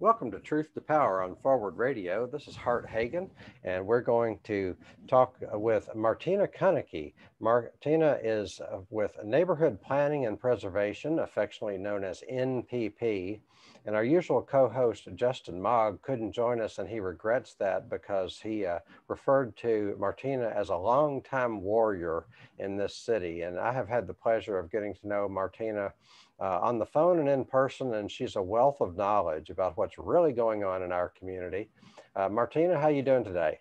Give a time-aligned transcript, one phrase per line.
[0.00, 2.24] Welcome to Truth to Power on Forward Radio.
[2.24, 3.28] This is Hart Hagan,
[3.64, 4.76] and we're going to
[5.08, 7.14] talk with Martina Kunnecke.
[7.40, 13.40] Martina is with Neighborhood Planning and Preservation, affectionately known as NPP.
[13.86, 18.38] And our usual co host, Justin Mogg, couldn't join us, and he regrets that because
[18.38, 18.78] he uh,
[19.08, 22.26] referred to Martina as a longtime warrior
[22.60, 23.42] in this city.
[23.42, 25.92] And I have had the pleasure of getting to know Martina
[26.40, 29.98] uh, on the phone and in person, and she's a wealth of knowledge about what's
[29.98, 31.68] really going on in our community.
[32.14, 33.58] Uh, Martina, how you doing today?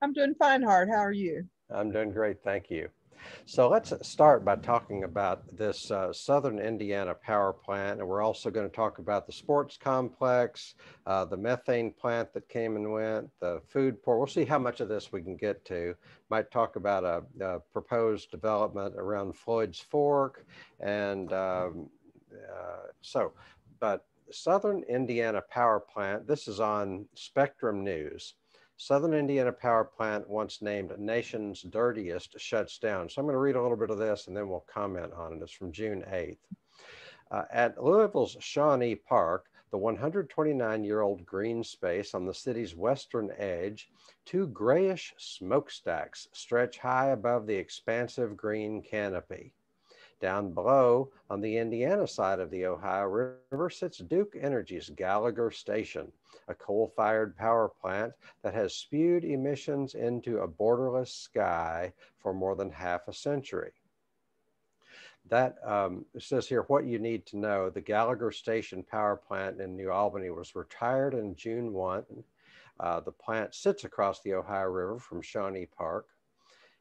[0.00, 0.88] I'm doing fine, Hart.
[0.88, 1.44] How are you?
[1.70, 2.88] I'm doing great, thank you.
[3.46, 8.00] So let's start by talking about this uh, Southern Indiana power plant.
[8.00, 10.74] And we're also going to talk about the sports complex,
[11.06, 14.18] uh, the methane plant that came and went, the food port.
[14.18, 15.94] We'll see how much of this we can get to.
[16.30, 20.46] Might talk about a, a proposed development around Floyd's Fork.
[20.80, 21.88] And um,
[22.32, 23.32] uh, so,
[23.80, 28.34] but Southern Indiana Power Plant, this is on Spectrum News.
[28.84, 33.08] Southern Indiana Power Plant, once named nation's dirtiest, shuts down.
[33.08, 35.34] So I'm going to read a little bit of this and then we'll comment on
[35.34, 35.40] it.
[35.40, 36.38] It's from June 8th.
[37.30, 43.30] Uh, at Louisville's Shawnee Park, the 129 year old green space on the city's western
[43.38, 43.88] edge,
[44.26, 49.52] two grayish smokestacks stretch high above the expansive green canopy.
[50.22, 53.06] Down below, on the Indiana side of the Ohio
[53.50, 56.12] River, sits Duke Energy's Gallagher Station,
[56.46, 58.12] a coal fired power plant
[58.42, 63.72] that has spewed emissions into a borderless sky for more than half a century.
[65.28, 67.68] That um, says here what you need to know.
[67.68, 72.04] The Gallagher Station power plant in New Albany was retired in June 1.
[72.78, 76.06] Uh, the plant sits across the Ohio River from Shawnee Park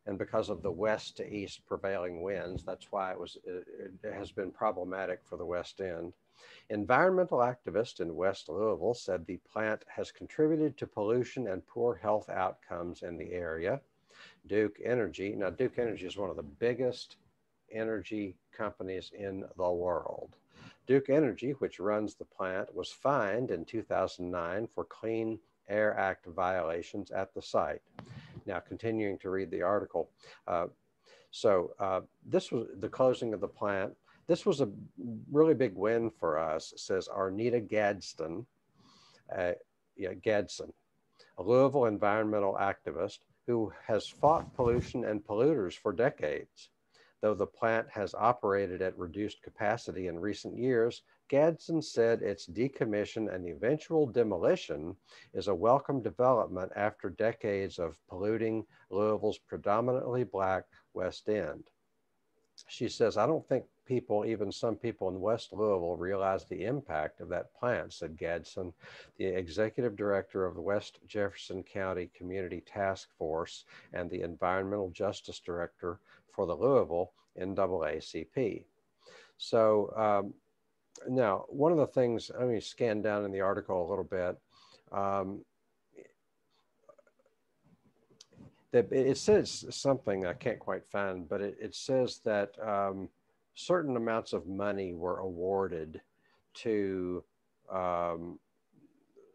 [0.06, 3.66] and because of the west to east prevailing winds, that's why it was it,
[4.04, 6.14] it, has been problematic for the West End.
[6.70, 12.30] Environmental activists in West Louisville said the plant has contributed to pollution and poor health
[12.30, 13.80] outcomes in the area.
[14.48, 17.18] Duke Energy, now Duke Energy is one of the biggest
[17.72, 20.36] energy companies in the world.
[20.88, 27.12] Duke Energy, which runs the plant, was fined in 2009 for Clean Air Act violations
[27.12, 27.82] at the site.
[28.46, 30.10] Now, continuing to read the article.
[30.48, 30.68] Uh,
[31.32, 33.94] so uh, this was the closing of the plant.
[34.28, 34.70] This was a
[35.32, 38.46] really big win for us, says Arnita Gadsden,
[39.36, 39.54] uh,
[39.96, 40.72] yeah, Gadsden,
[41.38, 46.70] a Louisville environmental activist who has fought pollution and polluters for decades.
[47.22, 53.34] Though the plant has operated at reduced capacity in recent years, Gadsden said its decommission
[53.34, 54.98] and eventual demolition
[55.34, 61.70] is a welcome development after decades of polluting Louisville's predominantly black West End.
[62.68, 67.22] She says, I don't think people, even some people in West Louisville, realize the impact
[67.22, 68.74] of that plant, said Gadsden,
[69.18, 75.40] the executive director of the West Jefferson County Community Task Force and the environmental justice
[75.40, 76.00] director
[76.34, 78.64] for the Louisville NAACP.
[79.38, 80.34] So um,
[81.10, 84.38] now, one of the things, let me scan down in the article a little bit.
[84.92, 85.44] Um,
[88.72, 93.10] that it says something I can't quite find, but it, it says that um,
[93.54, 96.02] certain amounts of money were awarded
[96.54, 97.24] to
[97.72, 98.40] um,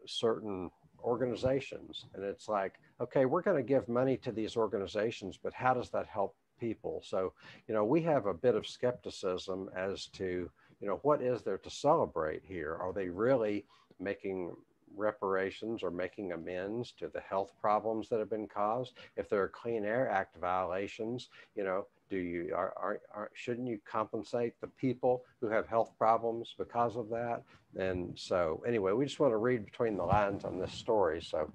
[0.07, 0.71] certain
[1.03, 2.05] organizations.
[2.13, 5.89] And it's like, okay, we're going to give money to these organizations, but how does
[5.91, 7.03] that help people?
[7.05, 7.33] So,
[7.67, 11.57] you know, we have a bit of skepticism as to you know, what is there
[11.57, 12.77] to celebrate here?
[12.79, 13.65] Are they really
[13.99, 14.55] making
[14.95, 18.93] reparations or making amends to the health problems that have been caused?
[19.15, 23.67] If there are Clean Air Act violations, you know, do you are, are, are, shouldn't
[23.67, 27.43] you compensate the people who have health problems because of that?
[27.75, 31.21] And so anyway, we just want to read between the lines on this story.
[31.21, 31.51] So,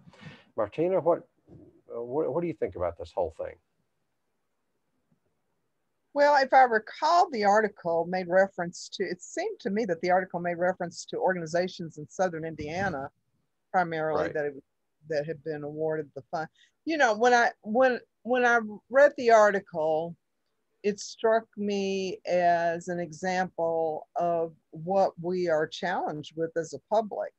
[0.57, 1.27] Martina, what
[1.89, 3.55] what, what do you think about this whole thing?
[6.15, 10.11] Well, if I recall, the article made reference to, it seemed to me that the
[10.11, 13.11] article made reference to organizations in Southern Indiana,
[13.71, 14.35] primarily right.
[14.35, 14.63] that it,
[15.09, 16.49] that had been awarded the fund.
[16.85, 18.59] You know, when I when when I
[18.91, 20.15] read the article,
[20.83, 27.33] it struck me as an example of what we are challenged with as a public.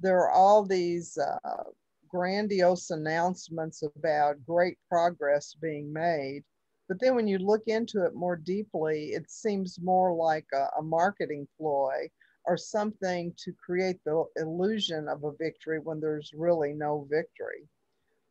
[0.00, 1.64] There are all these uh,
[2.08, 6.44] grandiose announcements about great progress being made
[6.88, 10.82] but then when you look into it more deeply, it seems more like a, a
[10.82, 12.10] marketing ploy
[12.44, 17.68] or something to create the illusion of a victory when there's really no victory.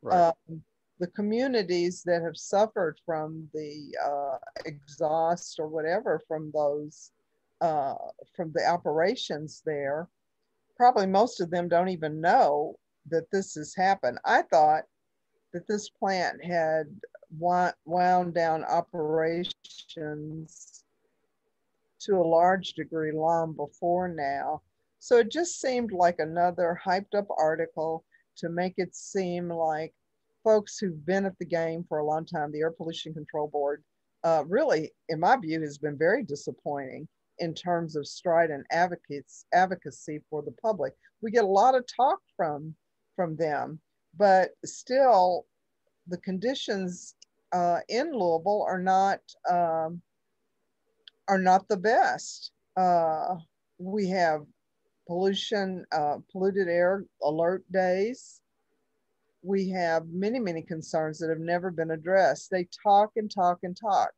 [0.01, 0.33] Right.
[0.49, 0.61] Um,
[0.99, 7.11] the communities that have suffered from the uh, exhaust or whatever from those
[7.61, 7.95] uh,
[8.35, 10.07] from the operations there
[10.77, 12.75] probably most of them don't even know
[13.09, 14.19] that this has happened.
[14.23, 14.83] I thought
[15.53, 16.85] that this plant had
[17.39, 20.83] wound down operations
[21.99, 24.61] to a large degree long before now.
[24.99, 28.03] So it just seemed like another hyped up article
[28.37, 29.93] to make it seem like
[30.43, 33.83] folks who've been at the game for a long time, the Air Pollution Control Board,
[34.23, 37.07] uh, really, in my view, has been very disappointing
[37.39, 40.93] in terms of strident advocates advocacy for the public.
[41.21, 42.75] We get a lot of talk from
[43.15, 43.79] from them,
[44.15, 45.45] but still,
[46.07, 47.15] the conditions
[47.53, 50.01] uh, in Louisville are not um,
[51.27, 52.51] are not the best.
[52.75, 53.35] Uh,
[53.79, 54.41] we have
[55.07, 58.41] pollution, uh, polluted air alert days.
[59.41, 62.49] We have many, many concerns that have never been addressed.
[62.49, 64.09] They talk and talk and talk,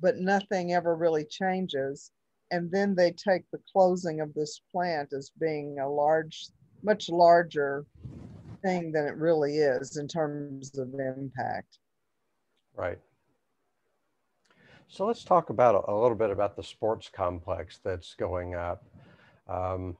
[0.00, 2.10] but nothing ever really changes.
[2.50, 6.48] And then they take the closing of this plant as being a large,
[6.82, 7.86] much larger
[8.62, 11.78] thing than it really is in terms of impact.
[12.76, 12.98] Right.
[14.88, 18.84] So let's talk about a, little bit about the sports complex that's going up.
[19.48, 19.96] Um,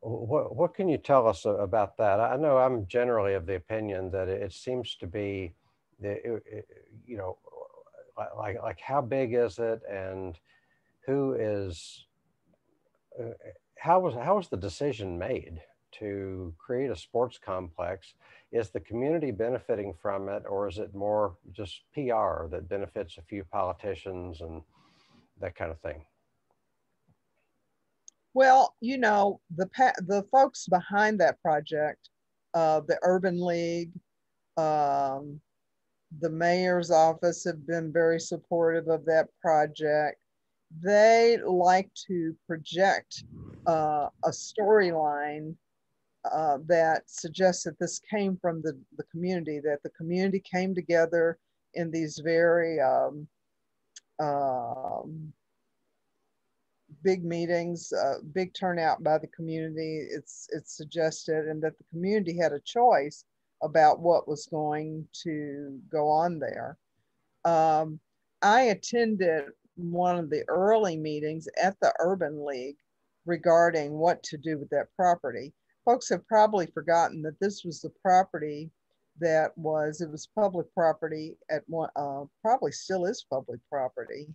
[0.00, 2.18] what, what can you tell us about that?
[2.18, 5.54] I know I'm generally of the opinion that it seems to be,
[6.00, 6.40] the,
[7.06, 7.38] you know,
[8.36, 10.36] like, like how big is it and
[11.06, 12.06] who is,
[13.20, 13.30] uh,
[13.78, 15.60] how was, how was the decision made
[15.98, 18.14] to create a sports complex?
[18.50, 23.22] Is the community benefiting from it or is it more just PR that benefits a
[23.22, 24.62] few politicians and
[25.40, 26.04] that kind of thing?
[28.34, 29.68] Well, you know, the
[30.06, 32.08] the folks behind that project,
[32.54, 33.92] uh, the Urban League,
[34.56, 35.40] um,
[36.20, 40.18] the mayor's office have been very supportive of that project.
[40.82, 43.24] They like to project
[43.66, 45.54] uh, a storyline
[46.30, 51.38] uh, that suggests that this came from the, the community, that the community came together
[51.74, 53.26] in these very um,
[54.20, 55.32] um,
[57.02, 60.06] big meetings, uh, big turnout by the community.
[60.10, 63.24] It's it's suggested, and that the community had a choice
[63.62, 66.76] about what was going to go on there.
[67.44, 68.00] Um,
[68.42, 69.44] I attended
[69.76, 72.76] one of the early meetings at the Urban League
[73.24, 75.52] regarding what to do with that property.
[75.84, 78.70] Folks have probably forgotten that this was the property
[79.20, 84.26] that was it was public property at one uh, probably still is public property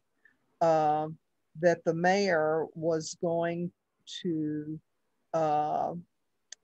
[0.62, 1.18] um,
[1.60, 3.72] that the mayor was going
[4.22, 4.80] to
[5.34, 5.94] uh,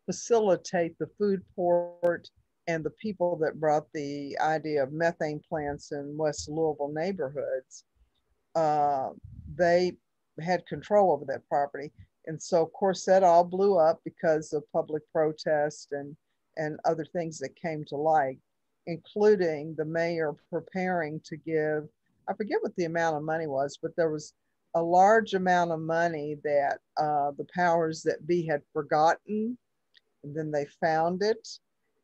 [0.06, 2.30] facilitate the food port
[2.68, 7.84] and the people that brought the idea of methane plants in West Louisville neighborhoods,
[8.56, 9.10] uh,
[9.56, 9.94] they
[10.42, 11.92] had control over that property.
[12.26, 16.16] And so, of course, that all blew up because of public protest and,
[16.58, 18.40] and other things that came to light,
[18.88, 21.88] including the mayor preparing to give,
[22.30, 24.34] I forget what the amount of money was, but there was
[24.76, 29.58] a large amount of money that uh, the powers that be had forgotten.
[30.24, 31.46] And then they found it,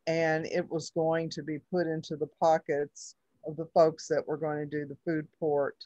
[0.05, 3.15] and it was going to be put into the pockets
[3.47, 5.77] of the folks that were going to do the food port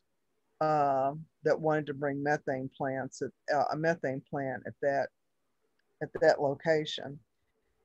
[0.62, 1.14] uh,
[1.44, 5.08] that wanted to bring methane plants at uh, a methane plant at that
[6.02, 7.20] at that location.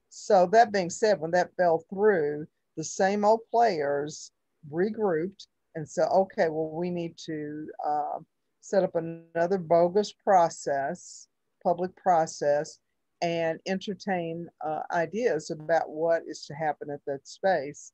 [0.09, 4.33] So that being said, when that fell through, the same old players
[4.71, 8.19] regrouped and said, okay, well, we need to uh,
[8.61, 11.29] set up another bogus process,
[11.63, 12.79] public process,
[13.23, 17.93] and entertain uh, ideas about what is to happen at that space.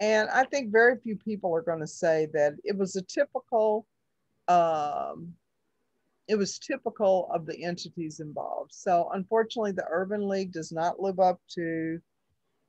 [0.00, 3.86] And I think very few people are going to say that it was a typical,
[4.48, 5.34] um,
[6.28, 8.72] it was typical of the entities involved.
[8.72, 12.00] So unfortunately, the Urban League does not live up to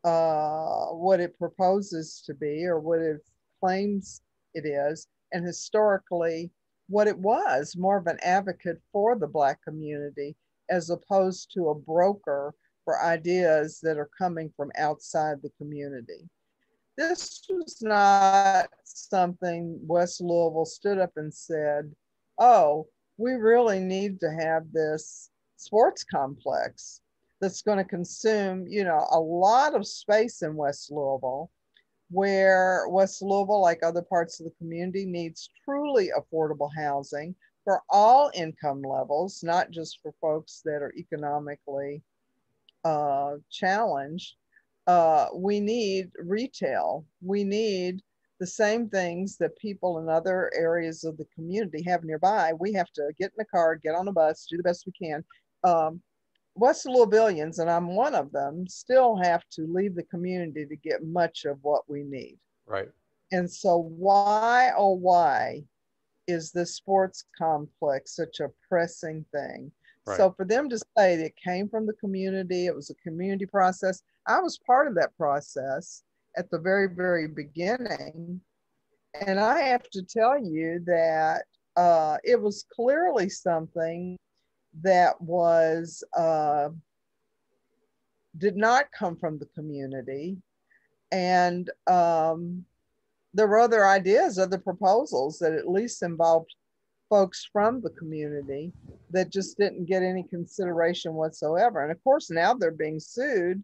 [0.04, 3.18] uh, what it proposes to be or what it
[3.60, 4.22] claims
[4.54, 5.08] it is.
[5.32, 6.52] And historically,
[6.88, 10.36] what it was more of an advocate for the Black community
[10.70, 12.54] as opposed to a broker
[12.86, 16.30] for ideas that are coming from outside the community.
[16.98, 21.94] This was not something West Louisville stood up and said,
[22.40, 22.88] oh,
[23.18, 27.02] we really need to have this sports complex
[27.40, 31.52] that's going to consume, you know, a lot of space in West Louisville
[32.10, 38.32] where West Louisville, like other parts of the community, needs truly affordable housing for all
[38.34, 42.02] income levels, not just for folks that are economically
[42.86, 44.36] uh, challenged.
[44.88, 47.06] Uh, we need retail.
[47.22, 48.02] We need
[48.40, 52.54] the same things that people in other areas of the community have nearby.
[52.54, 54.94] We have to get in the car, get on a bus, do the best we
[54.94, 55.24] can.
[55.64, 56.02] Um,
[56.56, 61.06] West Louisvillians, and I'm one of them, still have to leave the community to get
[61.06, 62.38] much of what we need.
[62.66, 62.90] Right.
[63.32, 65.64] And so, why, oh, why
[66.28, 69.72] is the sports complex such a pressing thing?
[70.06, 70.18] Right.
[70.18, 74.02] So, for them to say it came from the community, it was a community process.
[74.28, 76.04] I was part of that process
[76.36, 78.42] at the very, very beginning.
[79.26, 81.44] And I have to tell you that
[81.76, 84.18] uh, it was clearly something
[84.82, 86.70] that was uh,
[88.38, 90.38] did not come from the community
[91.12, 92.64] and um,
[93.34, 96.54] there were other ideas other proposals that at least involved
[97.10, 98.72] folks from the community
[99.10, 103.64] that just didn't get any consideration whatsoever and of course now they're being sued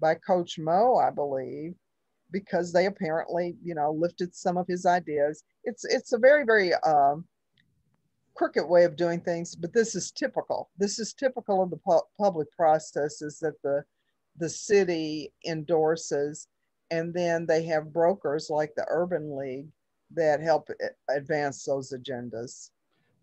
[0.00, 1.74] by coach mo i believe
[2.30, 6.74] because they apparently you know lifted some of his ideas it's it's a very very
[6.74, 7.24] um,
[8.34, 10.70] crooked way of doing things, but this is typical.
[10.76, 13.84] This is typical of the pu- public processes that the
[14.36, 16.48] the city endorses,
[16.90, 19.68] and then they have brokers like the Urban League
[20.12, 20.68] that help
[21.08, 22.70] advance those agendas.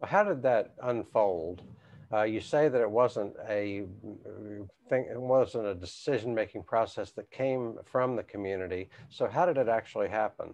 [0.01, 1.63] How did that unfold?
[2.13, 3.85] Uh, you say that it wasn't a
[4.89, 8.89] thing, it wasn't a decision-making process that came from the community.
[9.09, 10.53] So how did it actually happen?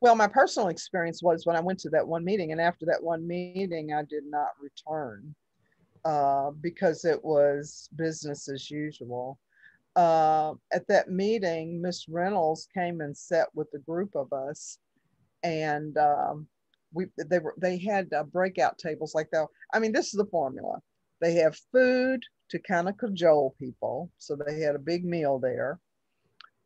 [0.00, 3.02] Well, my personal experience was when I went to that one meeting, and after that
[3.02, 5.34] one meeting, I did not return
[6.04, 9.38] uh, because it was business as usual.
[9.94, 14.78] Uh, at that meeting, Miss Reynolds came and sat with a group of us,
[15.42, 16.46] and um,
[16.96, 19.46] we they were they had uh, breakout tables like that.
[19.72, 20.80] I mean, this is the formula.
[21.20, 25.78] They have food to kind of cajole people, so they had a big meal there.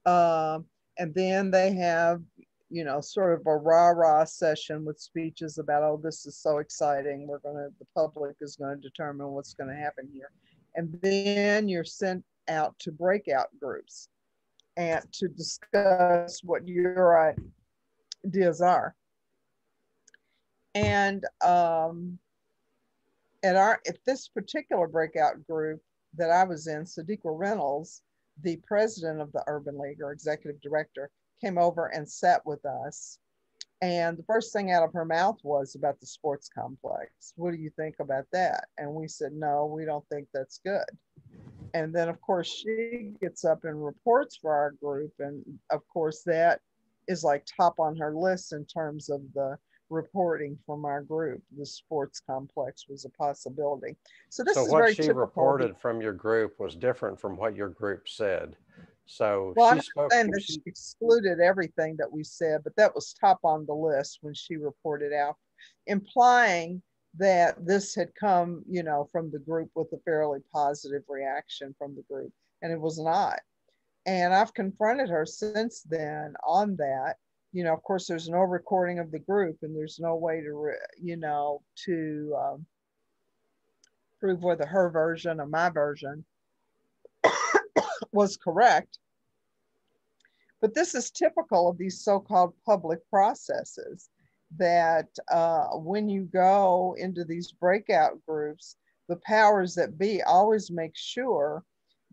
[0.06, 0.60] Uh,
[0.99, 2.20] and then they have
[2.70, 6.58] you know, sort of a rah rah session with speeches about, oh, this is so
[6.58, 7.26] exciting.
[7.26, 10.30] We're going to, the public is going to determine what's going to happen here.
[10.76, 14.08] And then you're sent out to breakout groups
[14.76, 17.34] and to discuss what your
[18.25, 18.94] ideas are.
[20.75, 22.19] And um,
[23.43, 25.81] at our at this particular breakout group
[26.17, 28.03] that I was in, Sadiqa Reynolds,
[28.43, 31.11] the president of the Urban League or executive director,
[31.41, 33.19] came over and sat with us.
[33.83, 37.33] And the first thing out of her mouth was about the sports complex.
[37.37, 38.67] What do you think about that?
[38.77, 40.85] And we said, no, we don't think that's good.
[41.73, 45.12] And then, of course, she gets up and reports for our group.
[45.19, 46.61] And of course, that
[47.09, 49.57] is like top on her list in terms of the
[49.90, 51.42] reporting from our group.
[51.59, 53.97] The sports complex was a possibility.
[54.30, 55.20] So this so is what very she typical.
[55.20, 58.56] reported from your group was different from what your group said.
[59.06, 60.12] So well, she spoke.
[60.14, 64.35] And she excluded everything that we said, but that was top on the list when
[64.35, 65.35] she reported out,
[65.87, 66.80] implying
[67.18, 71.97] that this had come, you know, from the group with a fairly positive reaction from
[71.97, 72.32] the group,
[72.62, 73.40] and it was not.
[74.06, 77.16] And I've confronted her since then on that.
[77.52, 80.73] You know, of course, there's no recording of the group, and there's no way to,
[81.00, 82.66] you know, to um,
[84.21, 86.25] prove whether her version or my version
[88.12, 88.99] was correct.
[90.61, 94.11] But this is typical of these so-called public processes
[94.59, 98.76] that uh, when you go into these breakout groups,
[99.09, 101.64] the powers that be always make sure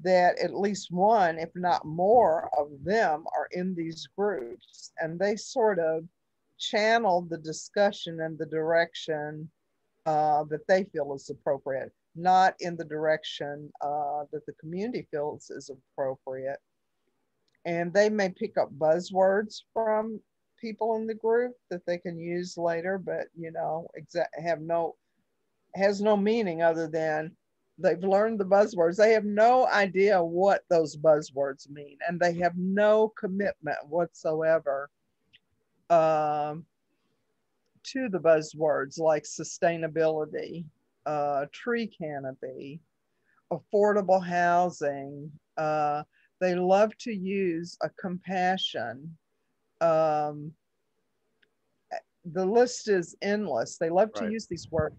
[0.04, 4.92] that at least one, if not more, of them are in these groups.
[5.00, 6.04] And they sort of
[6.60, 9.50] channel the discussion and the direction
[10.06, 15.50] uh, that they feel is appropriate not in the direction uh, that the community feels
[15.50, 16.60] is appropriate.
[17.66, 20.20] And they may pick up buzzwords from
[20.60, 24.96] people in the group that they can use later, but you know, exa- have no
[25.76, 27.32] has no meaning other than
[27.78, 28.96] they've learned the buzzwords.
[28.96, 34.90] They have no idea what those buzzwords mean, and they have no commitment whatsoever
[35.90, 36.66] um,
[37.84, 40.66] to the buzzwords like sustainability
[41.06, 42.82] uh, tree canopy,
[43.52, 45.32] affordable housing.
[45.56, 46.04] Uh,
[46.40, 49.18] they love to use a compassion.
[49.82, 50.52] Um,
[52.26, 53.78] the list is endless.
[53.78, 54.96] They love to use these words,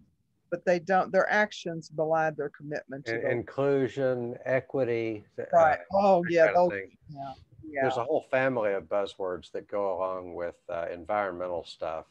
[0.50, 1.12] but they don't.
[1.12, 5.24] Their actions belie their commitment to In- inclusion, equity.
[5.38, 5.78] Uh, right.
[5.92, 6.52] Uh, oh yeah.
[6.54, 6.72] Those,
[7.10, 7.32] yeah.
[7.70, 7.82] Yeah.
[7.82, 12.06] There's a whole family of buzzwords that go along with uh, environmental stuff.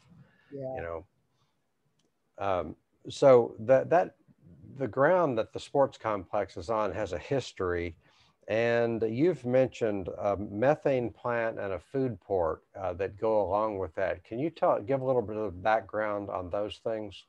[0.51, 0.75] Yeah.
[0.75, 1.05] You know.
[2.37, 2.75] Um,
[3.09, 4.15] so that that
[4.77, 7.95] the ground that the sports complex is on has a history
[8.47, 13.93] and you've mentioned a methane plant and a food port uh, that go along with
[13.95, 14.23] that.
[14.23, 17.25] Can you tell, give a little bit of background on those things?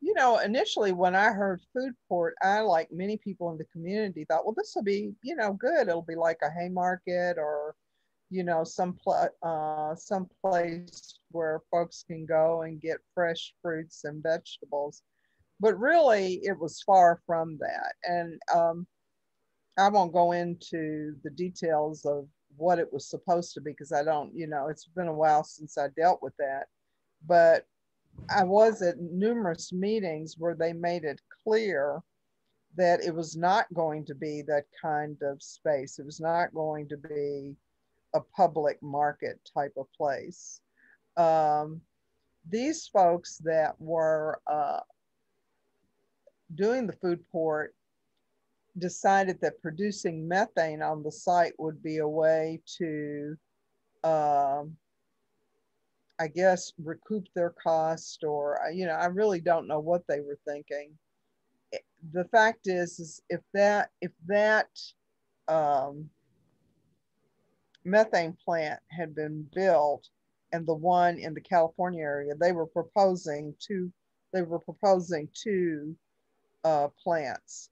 [0.00, 4.24] You know, initially when I heard food port, I, like many people in the community,
[4.24, 5.88] thought, well, this will be, you know, good.
[5.88, 7.74] It'll be like a Haymarket or,
[8.30, 14.04] you know, some pl- uh, some place where folks can go and get fresh fruits
[14.04, 15.02] and vegetables.
[15.60, 17.94] But really, it was far from that.
[18.04, 18.86] And um,
[19.76, 24.04] I won't go into the details of what it was supposed to be because I
[24.04, 26.66] don't, you know, it's been a while since I dealt with that.
[27.26, 27.66] But
[28.30, 32.02] I was at numerous meetings where they made it clear
[32.76, 35.98] that it was not going to be that kind of space.
[35.98, 37.56] It was not going to be
[38.14, 40.60] a public market type of place.
[41.16, 41.80] Um,
[42.48, 44.80] these folks that were uh,
[46.54, 47.74] doing the food port
[48.78, 53.36] decided that producing methane on the site would be a way to
[54.04, 54.76] um,
[56.20, 60.38] I guess, recoup their cost or, you know, I really don't know what they were
[60.46, 60.90] thinking.
[62.12, 64.68] The fact is, is if that, if that
[65.46, 66.10] um,
[67.84, 70.08] methane plant had been built
[70.52, 73.92] and the one in the California area, they were proposing two,
[74.32, 75.94] they were proposing two
[76.64, 77.70] uh, plants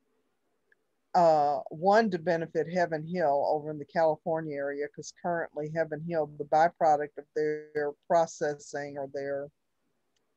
[1.16, 6.30] uh, one to benefit Heaven Hill over in the California area, because currently Heaven Hill,
[6.38, 9.48] the byproduct of their processing or their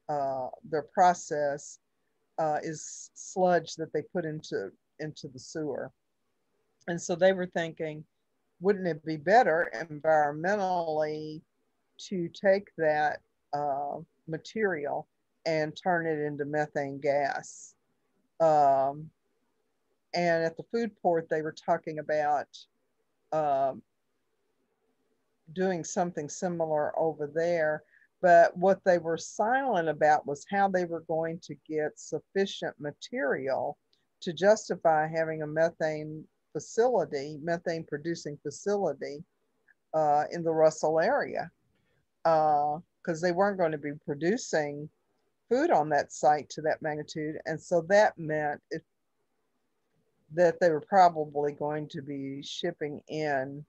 [0.07, 1.79] uh, their process
[2.39, 5.91] uh, is sludge that they put into into the sewer,
[6.87, 8.05] and so they were thinking,
[8.61, 11.41] wouldn't it be better environmentally
[11.97, 13.19] to take that
[13.51, 13.97] uh,
[14.29, 15.09] material
[15.45, 17.75] and turn it into methane gas?
[18.39, 19.09] Um,
[20.13, 22.47] and at the food port, they were talking about
[23.31, 23.81] um,
[25.53, 27.83] doing something similar over there.
[28.21, 33.77] But what they were silent about was how they were going to get sufficient material
[34.21, 39.23] to justify having a methane facility, methane producing facility
[39.93, 41.49] uh, in the Russell area.
[42.23, 44.89] Because uh, they weren't going to be producing
[45.49, 47.37] food on that site to that magnitude.
[47.45, 48.81] And so that meant if
[50.33, 53.65] that they were probably going to be shipping in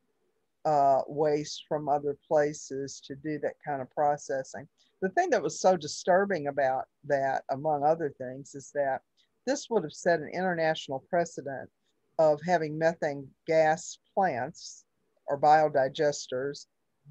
[0.65, 4.69] uh, waste from other places to do that kind of processing.
[5.01, 9.01] The thing that was so disturbing about that, among other things, is that
[9.47, 11.71] this would have set an international precedent
[12.19, 14.85] of having methane gas plants
[15.27, 16.67] or biodigesters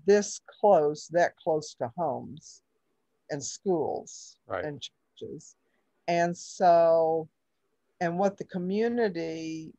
[0.06, 2.62] this close, that close to homes
[3.30, 4.64] and schools right.
[4.64, 5.56] and churches.
[6.08, 7.28] And so
[8.02, 9.74] and what the community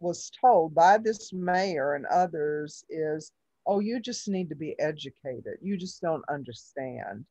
[0.00, 3.32] was told by this mayor and others is
[3.66, 5.58] oh you just need to be educated.
[5.62, 7.24] You just don't understand.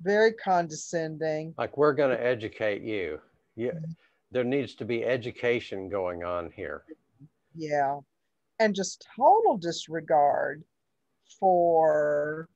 [0.00, 1.54] Very condescending.
[1.58, 3.20] Like we're going to educate you.
[3.56, 3.72] Yeah
[4.32, 6.82] there needs to be education going on here.
[7.54, 8.00] Yeah.
[8.58, 10.64] And just total disregard
[11.38, 12.48] for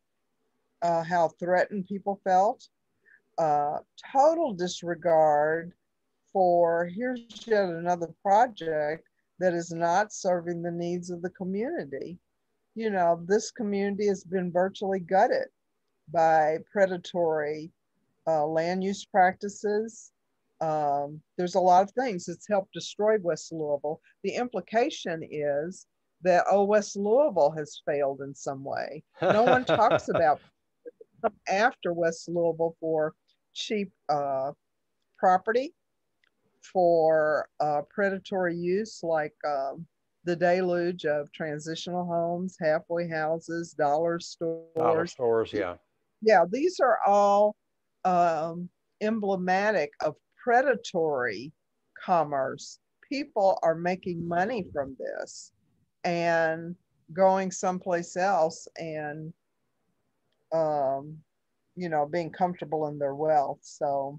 [0.83, 2.67] uh, how threatened people felt.
[3.39, 3.79] Uh,
[4.13, 5.73] total disregard
[6.37, 12.19] for here's yet another project that is not serving the needs of the community.
[12.75, 15.49] You know, this community has been virtually gutted
[16.13, 17.73] by predatory
[18.27, 20.13] uh, land use practices.
[20.61, 24.03] Um, there's a lot of things that's helped destroy West Louisville.
[24.23, 25.87] The implication is
[26.21, 29.03] that, oh, West Louisville has failed in some way.
[29.23, 30.43] No one talks about
[31.49, 33.15] after West Louisville for
[33.55, 34.53] cheap uh,
[35.19, 35.73] property
[36.73, 39.87] for uh, predatory use, like um,
[40.25, 44.67] the deluge of transitional homes, halfway houses, dollar stores.
[44.77, 45.77] Dollar stores, yeah.
[46.23, 47.57] Yeah, these are all
[48.05, 48.69] um,
[49.01, 51.53] emblematic of predatory
[52.05, 52.79] commerce.
[53.09, 55.53] People are making money from this
[56.05, 56.75] and
[57.13, 59.33] going someplace else and,
[60.53, 61.17] um,
[61.77, 63.61] you know, being comfortable in their wealth.
[63.63, 64.19] So,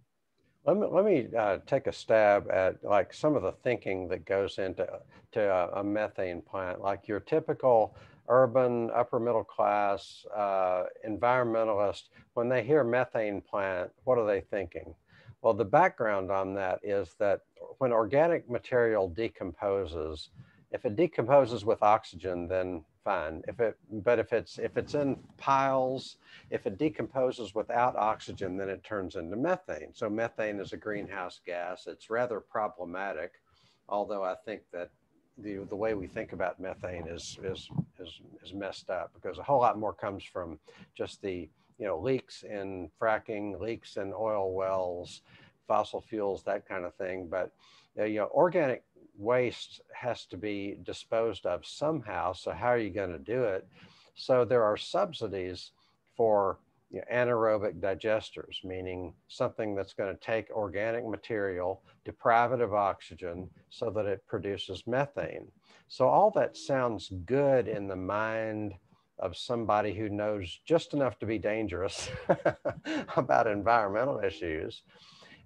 [0.67, 4.25] let me, let me uh, take a stab at like some of the thinking that
[4.25, 4.85] goes into
[5.31, 7.95] to a, a methane plant, like your typical
[8.27, 12.03] urban upper middle class uh, environmentalist,
[12.33, 14.93] when they hear methane plant, what are they thinking?
[15.41, 17.41] Well, the background on that is that
[17.77, 20.29] when organic material decomposes,
[20.71, 23.41] if it decomposes with oxygen, then fine.
[23.47, 26.17] If it, but if it's if it's in piles,
[26.49, 29.93] if it decomposes without oxygen, then it turns into methane.
[29.93, 31.87] So methane is a greenhouse gas.
[31.87, 33.31] It's rather problematic,
[33.87, 34.89] although I think that
[35.37, 39.43] the the way we think about methane is is is is messed up because a
[39.43, 40.59] whole lot more comes from
[40.93, 41.47] just the
[41.79, 45.21] you know leaks in fracking, leaks in oil wells,
[45.65, 47.29] fossil fuels, that kind of thing.
[47.31, 47.53] But
[47.97, 48.83] uh, you know, organic
[49.17, 52.33] waste has to be disposed of somehow.
[52.33, 53.67] So how are you going to do it?
[54.15, 55.71] So there are subsidies
[56.15, 62.61] for you know, anaerobic digesters, meaning something that's going to take organic material, deprive it
[62.61, 65.47] of oxygen so that it produces methane.
[65.89, 68.73] So all that sounds good in the mind
[69.19, 72.09] of somebody who knows just enough to be dangerous
[73.17, 74.83] about environmental issues.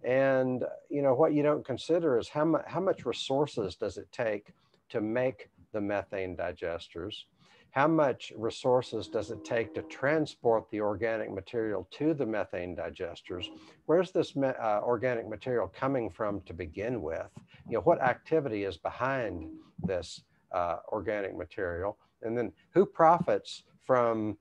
[0.04, 4.08] And you know what you don't consider is how, mu- how much resources does it
[4.12, 4.54] take
[4.90, 7.24] to make the methane digesters?
[7.72, 13.46] How much resources does it take to transport the organic material to the methane digesters?
[13.86, 17.30] Where's this uh, organic material coming from to begin with?
[17.68, 19.50] You know, what activity is behind
[19.84, 21.98] this uh, organic material?
[22.24, 24.38] And then who profits from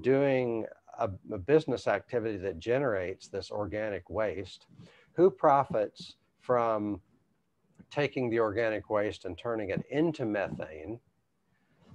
[0.00, 0.64] doing
[1.02, 4.66] a, a business activity that generates this organic waste?
[5.14, 7.00] Who profits from
[7.90, 11.00] taking the organic waste and turning it into methane?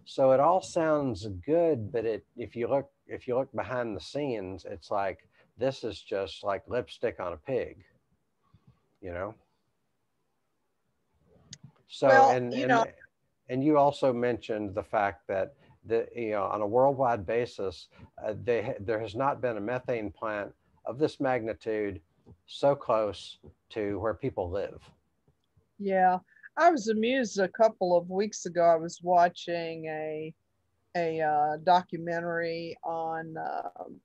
[0.06, 4.02] So it all sounds good, but it if you look if you look behind the
[4.02, 7.84] scenes, it's like this is just like lipstick on a pig,
[9.02, 9.34] you know.
[11.88, 12.86] So well, and you and, know,
[13.50, 15.56] and you also mentioned the fact that
[15.88, 17.88] the you know on a worldwide basis,
[18.24, 20.54] uh, they, there has not been a methane plant
[20.86, 22.02] of this magnitude
[22.46, 23.38] so close
[23.70, 24.82] to where people live.
[25.80, 26.20] Yeah,
[26.58, 28.64] I was amused a couple of weeks ago.
[28.64, 30.34] I was watching a
[30.96, 34.00] a uh, documentary on uh, um,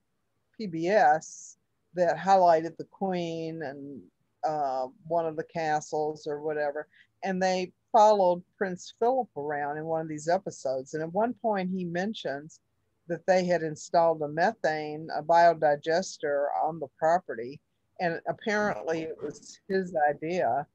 [0.61, 1.57] PBS
[1.95, 4.03] that highlighted the Queen and
[4.45, 6.88] uh, one of the castles or whatever,
[7.24, 10.94] and they followed Prince Philip around in one of these episodes.
[10.94, 12.61] And at one point, he mentions
[13.08, 17.61] that they had installed a methane, a biodigester on the property,
[18.00, 20.66] and apparently it was his idea.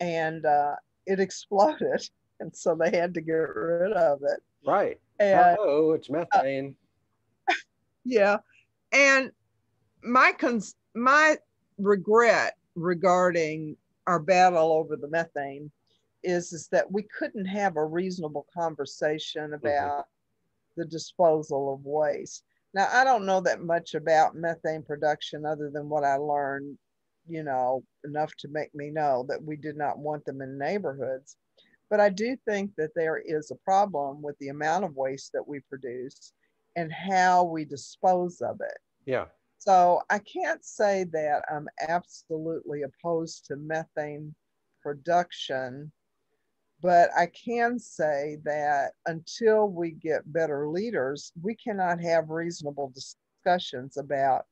[0.00, 0.74] And uh,
[1.06, 2.08] it exploded,
[2.40, 4.40] and so they had to get rid of it.
[4.66, 4.98] Right.
[5.20, 6.74] And, oh, it's methane.
[7.48, 7.54] Uh,
[8.04, 8.38] yeah,
[8.92, 9.30] and
[10.02, 11.36] my cons- my
[11.78, 15.70] regret regarding our battle over the methane
[16.24, 19.66] is is that we couldn't have a reasonable conversation mm-hmm.
[19.66, 20.80] about mm-hmm.
[20.80, 22.44] the disposal of waste.
[22.72, 26.76] Now, I don't know that much about methane production other than what I learned
[27.26, 31.36] you know, enough to make me know that we did not want them in neighborhoods.
[31.90, 35.46] But I do think that there is a problem with the amount of waste that
[35.46, 36.32] we produce
[36.76, 38.78] and how we dispose of it.
[39.06, 39.26] Yeah.
[39.58, 44.34] So I can't say that I'm absolutely opposed to methane
[44.82, 45.92] production,
[46.82, 53.96] but I can say that until we get better leaders, we cannot have reasonable discussions
[53.96, 54.46] about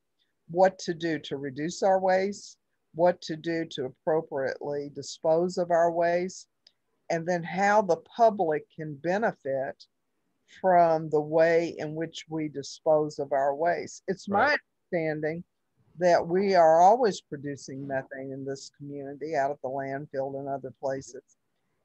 [0.50, 2.58] what to do to reduce our waste
[2.94, 6.48] what to do to appropriately dispose of our waste,
[7.10, 9.84] and then how the public can benefit
[10.60, 14.02] from the way in which we dispose of our waste.
[14.08, 14.58] It's right.
[14.92, 15.44] my understanding
[15.98, 20.72] that we are always producing methane in this community out of the landfill and other
[20.80, 21.22] places.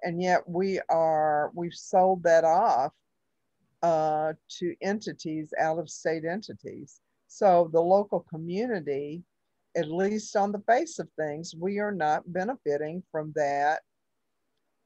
[0.07, 2.93] And yet we are, we've sold that off
[3.83, 7.01] uh, to entities, out of state entities.
[7.27, 9.23] So the local community
[9.75, 13.81] at least on the face of things, we are not benefiting from that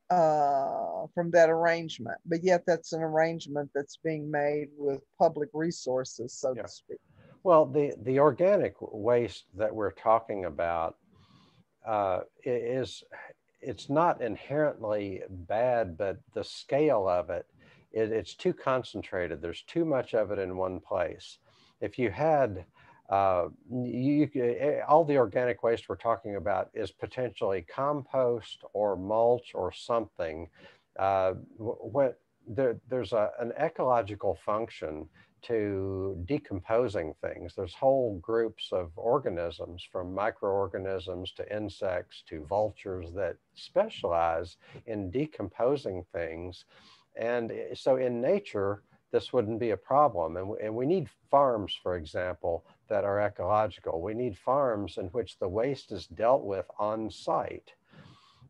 [0.10, 2.18] uh, from that arrangement.
[2.26, 6.64] But yet, that's an arrangement that's being made with public resources, so yeah.
[6.64, 6.98] to speak.
[7.44, 10.96] Well, the the organic waste that we're talking about
[11.88, 13.04] uh, is
[13.62, 17.45] it's not inherently bad, but the scale of it,
[17.91, 19.41] it, it's too concentrated.
[19.41, 21.38] There's too much of it in one place.
[21.80, 22.65] If you had
[23.10, 29.52] uh, you, eh, all the organic waste we're talking about is potentially compost or mulch
[29.54, 30.47] or something.
[30.97, 32.13] Uh, when
[32.47, 35.10] there, there's a, an ecological function
[35.44, 37.54] to decomposing things.
[37.56, 46.06] There's whole groups of organisms from microorganisms to insects to vultures that specialize in decomposing
[46.14, 46.66] things.
[47.16, 50.38] And eh, so in nature, this wouldn't be a problem.
[50.38, 54.02] And, and we need farms, for example, that are ecological.
[54.02, 57.74] We need farms in which the waste is dealt with on site.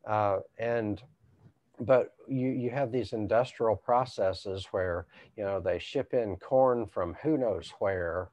[0.05, 1.01] Uh, and
[1.81, 7.15] but you, you have these industrial processes where you know they ship in corn from
[7.21, 8.29] who knows where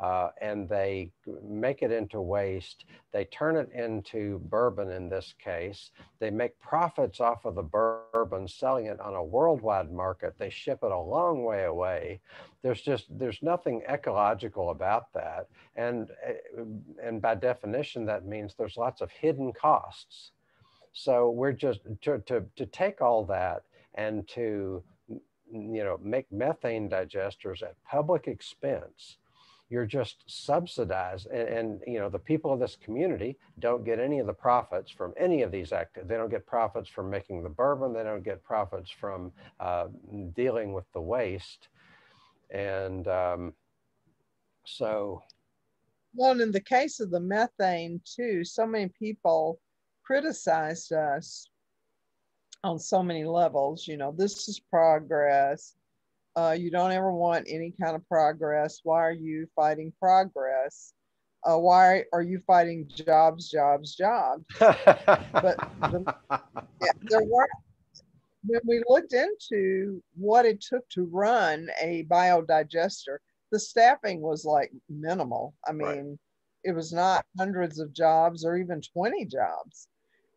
[0.00, 1.10] uh, and they
[1.46, 2.86] make it into waste.
[3.12, 5.90] They turn it into bourbon in this case.
[6.18, 10.34] They make profits off of the bourbon, selling it on a worldwide market.
[10.38, 12.20] They ship it a long way away.
[12.62, 16.62] There's just there's nothing ecological about that, and eh,
[17.02, 20.32] and by definition that means there's lots of hidden costs.
[20.92, 23.62] So we're just to to, to take all that
[23.94, 24.82] and to
[25.50, 29.18] you know make methane digesters at public expense
[29.72, 34.18] you're just subsidized and, and, you know the people of this community don't get any
[34.18, 37.48] of the profits from any of these activities they don't get profits from making the
[37.48, 39.86] bourbon they don't get profits from uh,
[40.34, 41.68] dealing with the waste.
[42.50, 43.54] And um,
[44.64, 45.22] so
[46.14, 49.58] well in the case of the methane too so many people
[50.04, 51.48] criticized us
[52.64, 55.74] on so many levels you know this is progress
[56.36, 58.80] uh, you don't ever want any kind of progress.
[58.82, 60.94] Why are you fighting progress?
[61.44, 64.44] Uh, why are you fighting jobs, jobs, jobs?
[64.58, 65.56] but
[65.90, 67.48] the, yeah, there were
[68.44, 73.18] when we looked into what it took to run a biodigester,
[73.52, 75.54] the staffing was like minimal.
[75.66, 76.18] I mean, right.
[76.64, 79.88] It was not hundreds of jobs or even 20 jobs.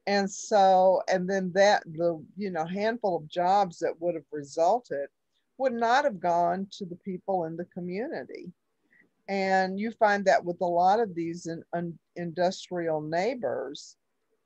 [0.08, 5.08] And so, and then that the you know handful of jobs that would have resulted
[5.58, 8.52] would not have gone to the people in the community.
[9.28, 13.98] And you find that with a lot of these in, un, industrial neighbors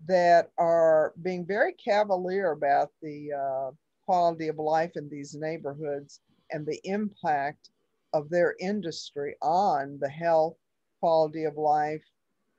[0.08, 3.72] that are being very cavalier about the uh,
[4.06, 7.70] quality of life in these neighborhoods and the impact
[8.14, 10.56] of their industry on the health,
[11.00, 12.04] quality of life,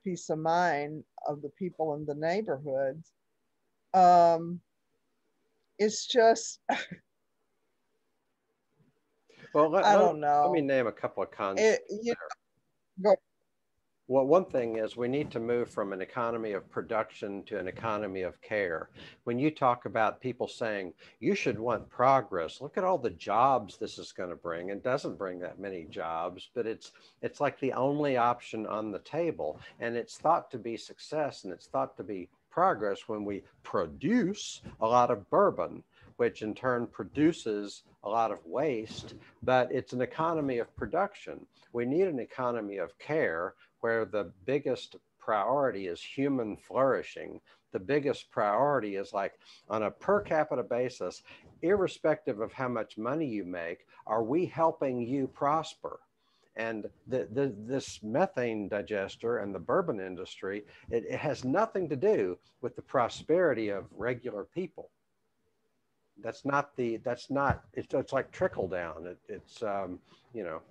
[0.03, 3.11] peace of mind of the people in the neighborhoods.
[3.93, 4.61] Um,
[5.77, 6.59] it's just
[9.53, 10.43] Well, let, I don't let, know.
[10.45, 11.81] Let me name a couple of concepts.
[11.89, 12.13] It, you
[12.99, 13.15] know,
[14.11, 17.69] well, one thing is we need to move from an economy of production to an
[17.69, 18.89] economy of care.
[19.23, 23.77] When you talk about people saying you should want progress, look at all the jobs
[23.77, 24.67] this is going to bring.
[24.67, 28.99] It doesn't bring that many jobs, but it's it's like the only option on the
[28.99, 33.43] table, and it's thought to be success and it's thought to be progress when we
[33.63, 35.83] produce a lot of bourbon
[36.17, 41.43] which in turn produces a lot of waste, but it's an economy of production.
[41.73, 47.39] We need an economy of care where the biggest priority is human flourishing.
[47.71, 49.33] The biggest priority is like
[49.69, 51.23] on a per capita basis,
[51.61, 55.99] irrespective of how much money you make, are we helping you prosper?
[56.57, 61.95] And the, the, this methane digester and the bourbon industry, it, it has nothing to
[61.95, 64.89] do with the prosperity of regular people
[66.23, 69.99] that's not the that's not it's, it's like trickle down it, it's um
[70.33, 70.61] you know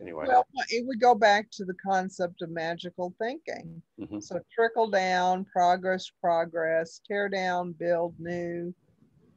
[0.00, 4.20] anyway well it would go back to the concept of magical thinking mm-hmm.
[4.20, 8.72] so trickle down progress progress tear down build new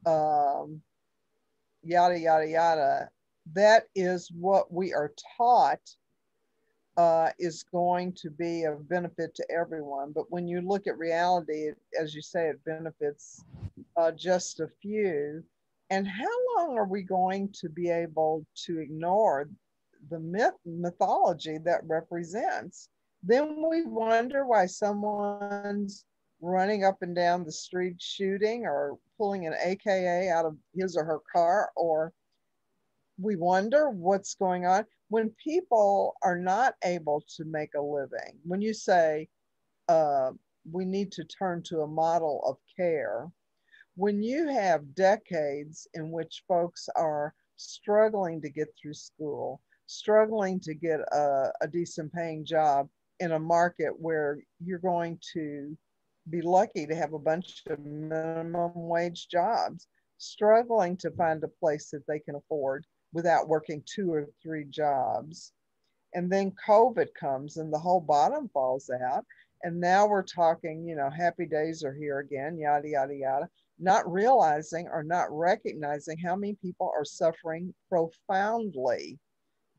[0.05, 0.81] um
[1.83, 3.09] yada yada yada
[3.53, 5.81] that is what we are taught
[6.97, 10.11] uh, is going to be of benefit to everyone.
[10.11, 13.43] But when you look at reality, it, as you say, it benefits
[13.97, 15.43] uh, just a few.
[15.89, 16.27] And how
[16.57, 19.49] long are we going to be able to ignore
[20.09, 22.89] the myth mythology that represents?
[23.23, 26.05] Then we wonder why someone's
[26.41, 31.05] running up and down the street shooting or pulling an AKA out of his or
[31.05, 32.13] her car, or
[33.19, 38.39] we wonder what's going on when people are not able to make a living.
[38.43, 39.29] When you say
[39.87, 40.31] uh,
[40.71, 43.29] we need to turn to a model of care,
[43.95, 50.73] when you have decades in which folks are struggling to get through school, struggling to
[50.73, 52.87] get a, a decent paying job
[53.19, 55.77] in a market where you're going to
[56.29, 61.89] be lucky to have a bunch of minimum wage jobs, struggling to find a place
[61.89, 65.51] that they can afford without working two or three jobs.
[66.13, 69.25] And then COVID comes and the whole bottom falls out.
[69.63, 73.49] And now we're talking, you know, happy days are here again, yada, yada, yada
[73.81, 79.17] not realizing or not recognizing how many people are suffering profoundly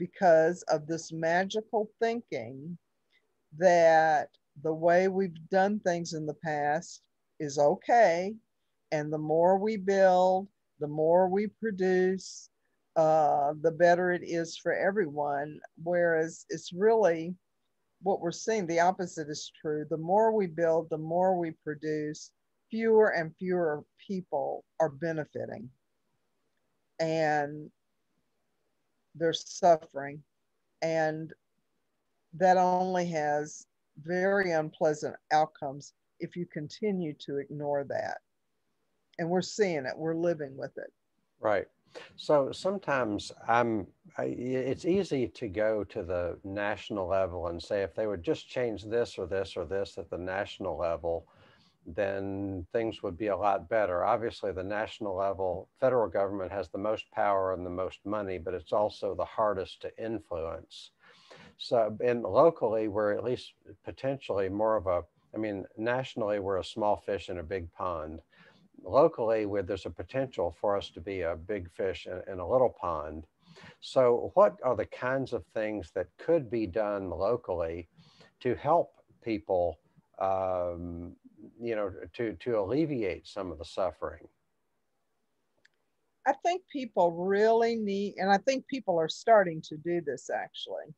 [0.03, 2.77] because of this magical thinking
[3.57, 4.29] that
[4.65, 7.03] the way we've done things in the past
[7.39, 8.35] is okay.
[8.91, 10.49] And the more we build,
[10.81, 12.51] the more we produce,
[12.97, 15.61] uh, the better it is for everyone.
[15.81, 17.37] Whereas it's really
[18.03, 19.87] what we're seeing, the opposite is true.
[19.89, 22.33] The more we build, the more we produce,
[22.73, 25.71] fewer and fewer people are benefiting
[26.99, 27.71] and
[29.15, 30.23] they're suffering.
[30.81, 31.33] And
[32.35, 33.67] that only has
[34.03, 38.19] very unpleasant outcomes if you continue to ignore that.
[39.19, 40.93] And we're seeing it, we're living with it.
[41.41, 41.67] Right.
[42.17, 47.95] So sometimes I'm, I, it's easy to go to the national level and say if
[47.95, 51.27] they would just change this or this or this at the national level,
[51.87, 54.05] then things would be a lot better.
[54.05, 58.55] Obviously, the national level, federal government has the most power and the most money, but
[58.55, 60.91] it's also the hardest to influence.
[61.59, 65.03] So, and locally, we're at least potentially more of a,
[65.35, 68.21] I mean, nationally, we're a small fish in a big pond.
[68.85, 72.49] Locally, where there's a potential for us to be a big fish in, in a
[72.49, 73.27] little pond.
[73.81, 77.89] So, what are the kinds of things that could be done locally
[78.41, 78.93] to help
[79.23, 79.79] people
[80.19, 81.15] um,
[81.61, 84.27] you know, to, to alleviate some of the suffering?
[86.27, 90.95] I think people really need, and I think people are starting to do this actually,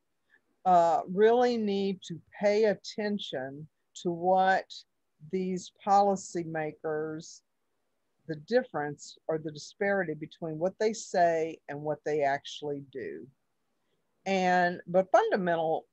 [0.67, 3.67] uh, really need to pay attention
[4.03, 4.71] to what
[5.33, 7.41] these policymakers,
[8.27, 13.27] the difference or the disparity between what they say and what they actually do.
[14.27, 15.87] And, but fundamental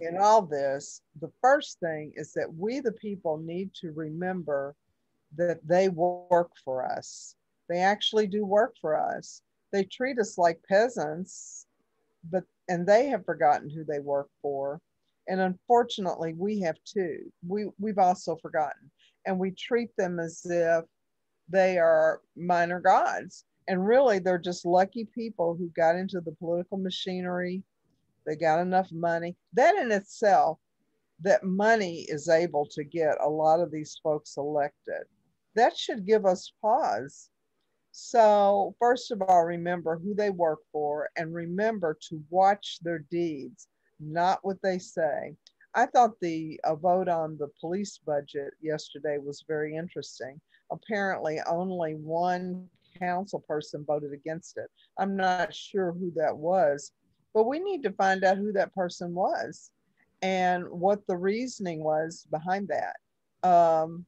[0.00, 4.74] in all this, the first thing is that we, the people, need to remember
[5.36, 7.34] that they work for us.
[7.68, 9.42] They actually do work for us.
[9.72, 11.66] They treat us like peasants,
[12.30, 14.80] but and they have forgotten who they work for.
[15.28, 17.30] And unfortunately, we have too.
[17.46, 18.90] We we've also forgotten,
[19.26, 20.84] and we treat them as if
[21.48, 23.44] they are minor gods.
[23.68, 27.64] And really, they're just lucky people who got into the political machinery
[28.26, 29.36] they got enough money.
[29.52, 30.58] That in itself,
[31.22, 35.04] that money is able to get a lot of these folks elected.
[35.54, 37.30] That should give us pause.
[37.92, 43.68] So, first of all, remember who they work for and remember to watch their deeds,
[43.98, 45.34] not what they say.
[45.74, 50.38] I thought the vote on the police budget yesterday was very interesting.
[50.70, 54.70] Apparently, only one council person voted against it.
[54.98, 56.92] I'm not sure who that was,
[57.36, 59.70] but we need to find out who that person was
[60.22, 62.96] and what the reasoning was behind that.
[63.46, 64.06] Um,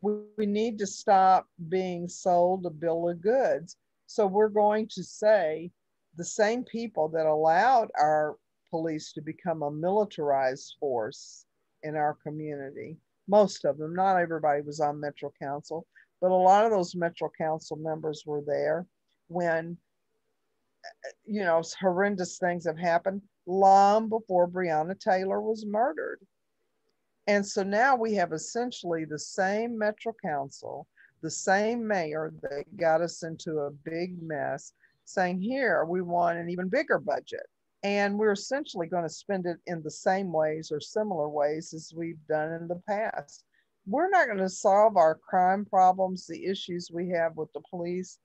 [0.00, 3.76] we, we need to stop being sold a bill of goods.
[4.06, 5.70] So we're going to say
[6.16, 8.36] the same people that allowed our
[8.70, 11.44] police to become a militarized force
[11.82, 12.96] in our community,
[13.28, 15.86] most of them, not everybody was on Metro Council,
[16.22, 18.86] but a lot of those Metro Council members were there
[19.28, 19.76] when
[21.24, 26.20] you know, horrendous things have happened long before Breonna Taylor was murdered.
[27.26, 30.86] And so now we have essentially the same Metro Council,
[31.22, 34.72] the same mayor that got us into a big mess,
[35.04, 37.46] saying, Here, we want an even bigger budget.
[37.84, 41.92] And we're essentially going to spend it in the same ways or similar ways as
[41.96, 43.44] we've done in the past.
[43.86, 48.18] We're not going to solve our crime problems, the issues we have with the police,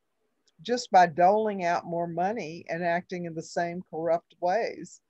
[0.62, 5.02] just by doling out more money and acting in the same corrupt ways.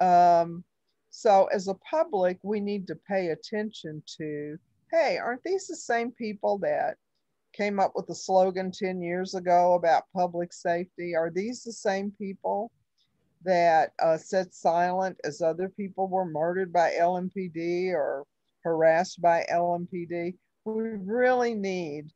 [0.00, 0.64] Um,
[1.10, 4.58] so, as a public, we need to pay attention to
[4.92, 6.96] hey, aren't these the same people that
[7.52, 11.16] came up with the slogan 10 years ago about public safety?
[11.16, 12.70] Are these the same people
[13.44, 18.24] that uh, sat silent as other people were murdered by LMPD or
[18.64, 20.34] harassed by LMPD?
[20.64, 22.12] We really need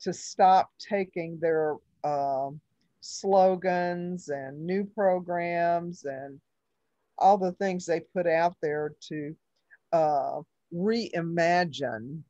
[0.00, 2.60] to stop taking their um,
[3.00, 6.40] slogans and new programs and
[7.18, 9.34] all the things they put out there to
[9.92, 10.40] uh,
[10.74, 12.20] reimagine.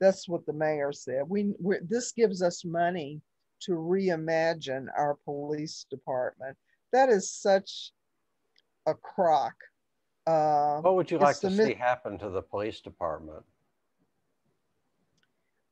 [0.00, 1.24] That's what the mayor said.
[1.28, 1.52] We
[1.88, 3.20] this gives us money
[3.60, 6.56] to reimagine our police department.
[6.92, 7.92] That is such
[8.86, 9.54] a crock.
[10.26, 13.44] Uh, what would you like to see happen to the police department?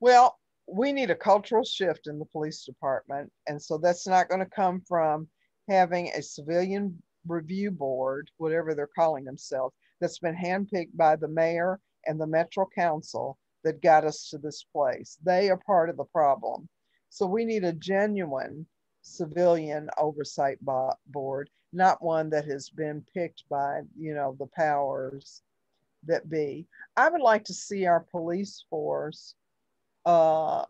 [0.00, 0.38] Well,
[0.70, 3.30] we need a cultural shift in the police department.
[3.48, 5.28] And so that's not going to come from
[5.68, 11.80] having a civilian review board, whatever they're calling themselves, that's been handpicked by the mayor
[12.06, 15.18] and the Metro Council that got us to this place.
[15.22, 16.68] They are part of the problem.
[17.10, 18.66] So we need a genuine
[19.02, 20.58] civilian oversight
[21.06, 25.42] board, not one that has been picked by, you know, the powers
[26.04, 26.66] that be.
[26.96, 29.34] I would like to see our police force
[30.06, 30.64] uh,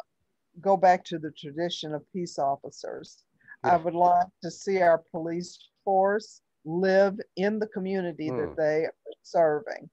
[0.60, 3.22] go back to the tradition of peace officers.
[3.64, 3.74] Yeah.
[3.74, 8.38] I would like to see our police force live in the community mm.
[8.38, 8.60] that hmm.
[8.60, 9.88] they are serving.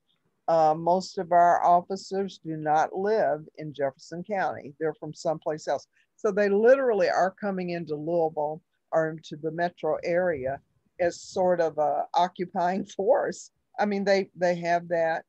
[0.48, 4.74] Uh, most of our officers do not live in Jefferson County.
[4.80, 5.88] They're from someplace else.
[6.16, 8.62] So they literally are coming into Louisville
[8.92, 10.60] or into the metro area
[11.00, 13.52] as sort of a occupying force.
[13.78, 15.26] I mean, they they have that.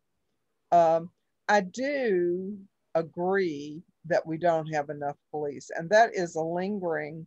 [0.71, 1.11] Um,
[1.49, 2.57] I do
[2.95, 7.27] agree that we don't have enough police, and that is a lingering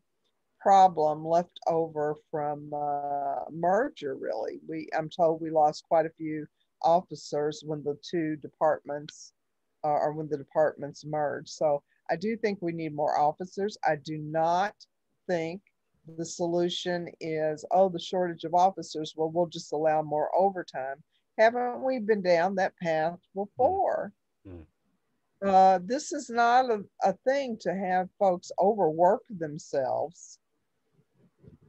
[0.60, 4.16] problem left over from uh, merger.
[4.16, 6.46] Really, we I'm told we lost quite a few
[6.84, 9.34] officers when the two departments
[9.84, 11.50] uh, or when the departments merged.
[11.50, 13.78] So I do think we need more officers.
[13.86, 14.74] I do not
[15.28, 15.62] think
[16.18, 19.14] the solution is oh the shortage of officers.
[19.16, 21.04] Well, we'll just allow more overtime.
[21.38, 24.14] Haven't we been down that path before?
[24.48, 24.66] Mm.
[25.44, 30.40] Uh, this is not a, a thing to have folks overwork themselves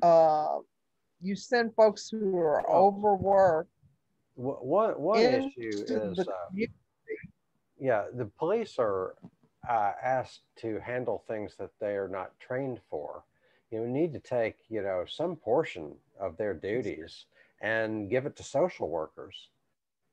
[0.02, 0.58] uh,
[1.20, 3.70] you send folks who are overworked.
[4.34, 6.32] One one issue is, uh,
[7.78, 9.14] yeah, the police are
[9.68, 13.24] uh, asked to handle things that they are not trained for.
[13.70, 17.26] You need to take you know some portion of their duties
[17.60, 19.48] and give it to social workers.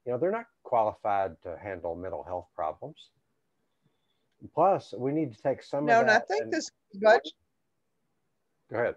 [0.05, 3.09] You know they're not qualified to handle mental health problems.
[4.53, 5.85] Plus, we need to take some.
[5.85, 7.33] No, and I think and, this budget.
[8.71, 8.95] Go ahead.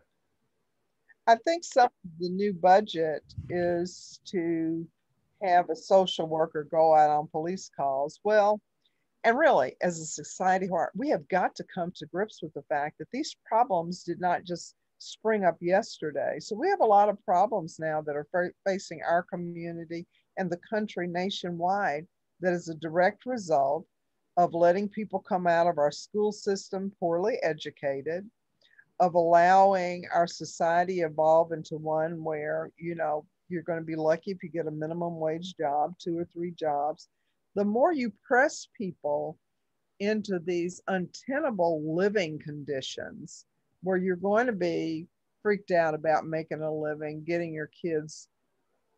[1.27, 4.87] I think some of the new budget is to
[5.43, 8.21] have a social worker go out on police calls.
[8.25, 8.61] Well,
[9.25, 12.99] and really, as a society, we have got to come to grips with the fact
[12.99, 16.39] that these problems did not just spring up yesterday.
[16.41, 20.61] So we have a lot of problems now that are facing our community and the
[20.69, 22.07] country nationwide
[22.41, 23.87] that is a direct result
[24.37, 28.29] of letting people come out of our school system poorly educated,
[29.01, 34.31] of allowing our society evolve into one where you know you're going to be lucky
[34.31, 37.09] if you get a minimum wage job two or three jobs.
[37.55, 39.39] The more you press people
[40.01, 43.45] into these untenable living conditions
[43.83, 45.07] where you're going to be
[45.43, 48.29] freaked out about making a living getting your kids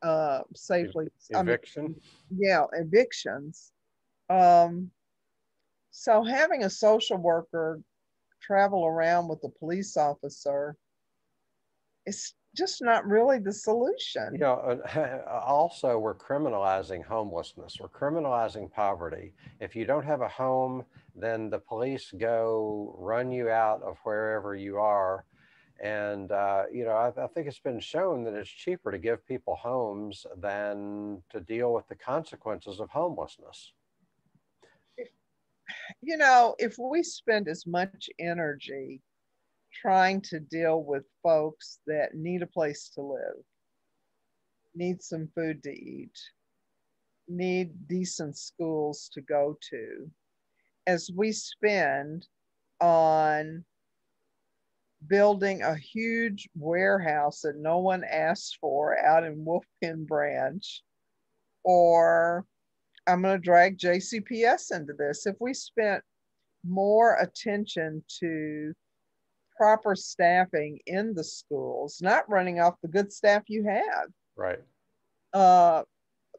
[0.02, 2.00] uh, safely eviction I mean,
[2.38, 3.72] yeah evictions
[4.30, 4.90] um,
[5.96, 7.80] so having a social worker
[8.42, 10.76] travel around with a police officer
[12.04, 14.30] is just not really the solution.
[14.32, 14.80] You know,
[15.46, 17.78] also we're criminalizing homelessness.
[17.80, 19.34] We're criminalizing poverty.
[19.60, 20.84] If you don't have a home,
[21.14, 25.24] then the police go run you out of wherever you are.
[25.80, 29.24] And, uh, you know, I, I think it's been shown that it's cheaper to give
[29.28, 33.72] people homes than to deal with the consequences of homelessness
[36.00, 39.00] you know, if we spend as much energy
[39.72, 43.42] trying to deal with folks that need a place to live,
[44.74, 46.16] need some food to eat,
[47.28, 50.10] need decent schools to go to,
[50.86, 52.26] as we spend
[52.80, 53.64] on
[55.06, 60.82] building a huge warehouse that no one asked for out in Wolf Pen Branch
[61.62, 62.46] or
[63.06, 65.26] I'm going to drag JCPS into this.
[65.26, 66.02] If we spent
[66.66, 68.72] more attention to
[69.56, 74.08] proper staffing in the schools, not running off the good staff you have.
[74.36, 74.60] Right.
[75.32, 75.82] Uh,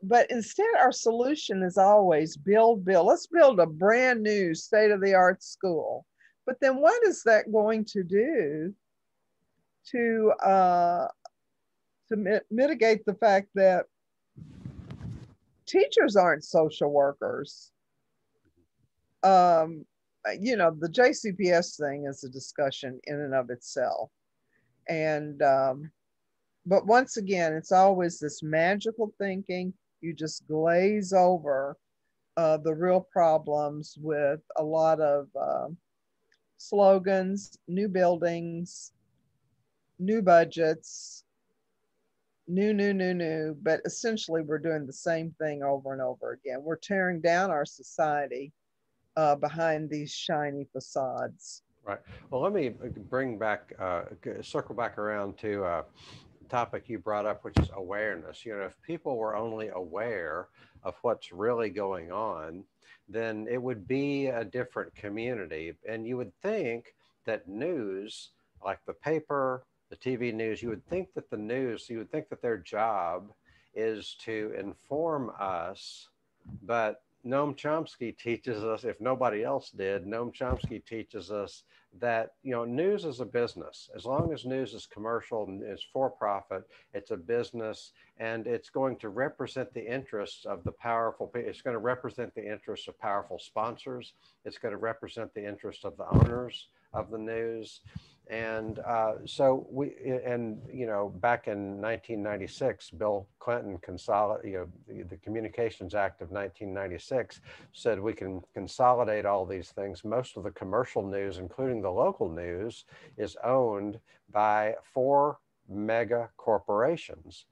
[0.03, 3.07] but instead, our solution is always build, build.
[3.07, 6.05] Let's build a brand new state of the art school.
[6.45, 8.73] But then, what is that going to do
[9.91, 11.07] to uh,
[12.09, 13.85] to mi- mitigate the fact that
[15.65, 17.71] teachers aren't social workers.
[19.23, 19.85] Um,
[20.39, 24.11] you know, the JCPS thing is a discussion in and of itself.
[24.87, 25.91] And, um,
[26.65, 29.73] but once again, it's always this magical thinking.
[30.01, 31.77] You just glaze over
[32.37, 35.67] uh, the real problems with a lot of uh,
[36.57, 38.91] slogans, new buildings,
[39.99, 41.24] new budgets,
[42.47, 46.59] new, new, new, new, but essentially we're doing the same thing over and over again.
[46.61, 48.51] We're tearing down our society
[49.15, 51.63] uh, behind these shiny facades.
[51.83, 51.99] Right.
[52.29, 52.73] Well, let me
[53.09, 54.03] bring back, uh,
[54.41, 55.85] circle back around to a
[56.49, 58.45] topic you brought up, which is awareness.
[58.45, 60.47] You know, if people were only aware
[60.83, 62.63] of what's really going on,
[63.07, 65.73] then it would be a different community.
[65.87, 68.31] And you would think that news,
[68.63, 72.29] like the paper, the TV news, you would think that the news, you would think
[72.29, 73.31] that their job
[73.73, 76.09] is to inform us,
[76.63, 81.63] but Noam Chomsky teaches us, if nobody else did, Noam Chomsky teaches us
[81.99, 83.89] that you know news is a business.
[83.95, 86.63] As long as news is commercial and is for profit,
[86.93, 91.31] it's a business, and it's going to represent the interests of the powerful.
[91.33, 94.13] It's going to represent the interests of powerful sponsors.
[94.43, 97.81] It's going to represent the interests of the owners of the news.
[98.27, 99.93] And uh, so we,
[100.25, 106.21] and you know, back in 1996, Bill Clinton consolidated, you know, the, the, Communications Act
[106.21, 107.41] of 1996
[107.73, 110.03] said we can consolidate all these things.
[110.03, 113.99] Most of the commercial news, including the local news, is owned
[114.31, 115.37] by four
[115.69, 117.45] mega corporations.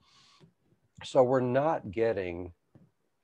[1.04, 2.52] So we're not getting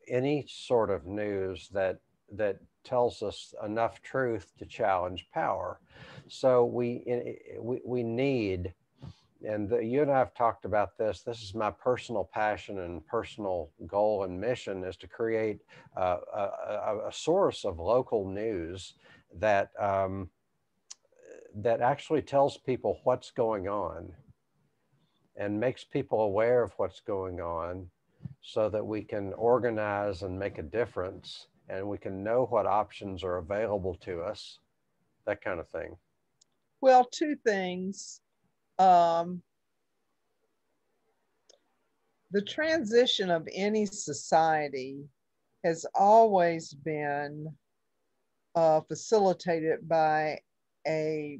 [0.08, 1.98] any sort of news that
[2.32, 5.80] that tells us enough truth to challenge power.
[6.28, 8.72] So we, we, we need,
[9.46, 13.06] and the, you and I have talked about this, this is my personal passion and
[13.06, 15.60] personal goal and mission is to create
[15.96, 18.94] a, a, a source of local news
[19.34, 20.30] that, um,
[21.54, 24.12] that actually tells people what's going on
[25.36, 27.88] and makes people aware of what's going on
[28.42, 33.22] so that we can organize and make a difference and we can know what options
[33.22, 34.58] are available to us,
[35.24, 35.96] that kind of thing.
[36.80, 38.20] Well, two things.
[38.78, 39.42] Um,
[42.32, 45.04] the transition of any society
[45.64, 47.54] has always been
[48.54, 50.40] uh, facilitated by
[50.86, 51.38] a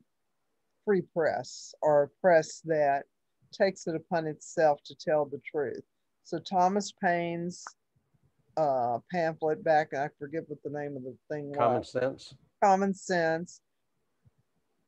[0.85, 3.05] free press or a press that
[3.53, 5.83] takes it upon itself to tell the truth.
[6.25, 7.65] So Thomas Paine's
[8.61, 11.93] uh, pamphlet back, I forget what the name of the thing Common was.
[11.93, 12.35] Common sense.
[12.63, 13.61] Common Sense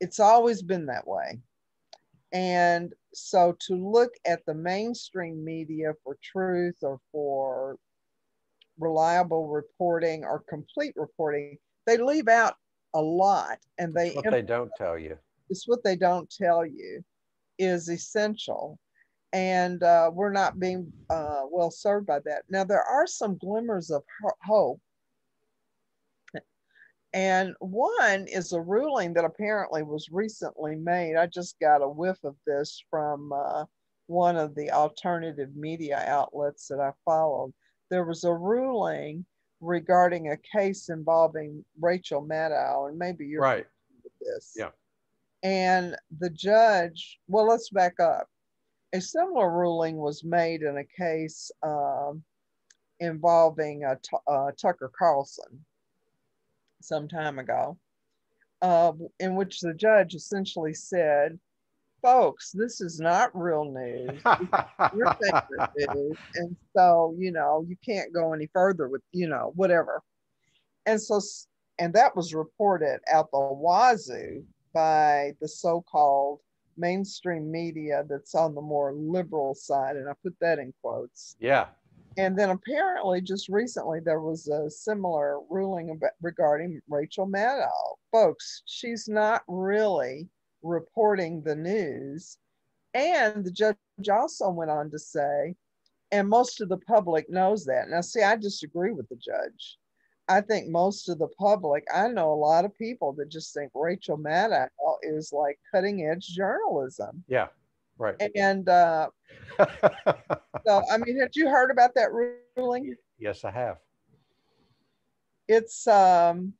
[0.03, 1.39] it's always been that way.
[2.33, 7.77] And so to look at the mainstream media for truth or for
[8.77, 12.55] reliable reporting or complete reporting, they leave out
[12.93, 15.17] a lot and they what they don't tell you.
[15.49, 17.01] It's what they don't tell you
[17.57, 18.77] is essential.
[19.33, 22.43] And uh, we're not being uh, well served by that.
[22.49, 24.03] Now, there are some glimmers of
[24.43, 24.79] hope
[27.13, 31.15] and one is a ruling that apparently was recently made.
[31.15, 33.65] I just got a whiff of this from uh,
[34.07, 37.53] one of the alternative media outlets that I followed.
[37.89, 39.25] There was a ruling
[39.61, 43.67] regarding a case involving Rachel Maddow, and maybe you're right
[44.03, 44.53] with this.
[44.57, 44.69] Yeah.
[45.43, 48.27] And the judge, well, let's back up.
[48.93, 52.23] A similar ruling was made in a case um,
[52.99, 53.95] involving uh,
[54.27, 55.65] uh, Tucker Carlson
[56.79, 57.77] some time ago,
[58.61, 61.39] uh, in which the judge essentially said,
[62.03, 64.21] folks, this is not real news.
[64.95, 66.17] Your favorite news.
[66.35, 70.03] And so, you know, you can't go any further with, you know, whatever.
[70.85, 71.19] And so,
[71.79, 76.39] and that was reported out the wazoo by the so called
[76.77, 79.95] mainstream media that's on the more liberal side.
[79.95, 81.35] And I put that in quotes.
[81.39, 81.67] Yeah.
[82.17, 87.97] And then apparently, just recently, there was a similar ruling about, regarding Rachel Maddow.
[88.11, 90.27] Folks, she's not really
[90.61, 92.37] reporting the news.
[92.93, 93.77] And the judge
[94.11, 95.55] also went on to say,
[96.11, 97.89] and most of the public knows that.
[97.89, 99.79] Now, see, I disagree with the judge.
[100.29, 103.71] I think most of the public, I know a lot of people that just think
[103.75, 104.67] Rachel Maddow
[105.01, 107.23] is like cutting edge journalism.
[107.27, 107.47] Yeah.
[107.97, 108.15] Right.
[108.35, 109.09] And uh,
[109.59, 112.09] so, I mean, had you heard about that
[112.57, 112.95] ruling?
[113.19, 113.77] Yes, I have.
[115.47, 116.53] It's um,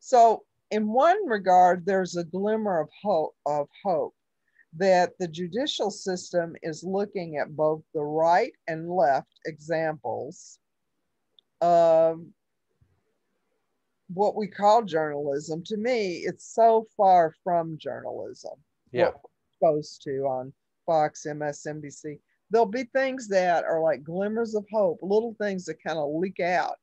[0.00, 4.14] so in one regard, there's a glimmer of hope of hope
[4.76, 10.58] that the judicial system is looking at both the right and left examples
[11.60, 12.20] of
[14.08, 15.62] what we call journalism.
[15.66, 18.52] To me, it's so far from journalism.
[18.92, 19.10] Yeah
[19.56, 20.52] exposed to on
[20.84, 22.18] Fox, MSNBC.
[22.50, 26.40] There'll be things that are like glimmers of hope, little things that kind of leak
[26.40, 26.76] out.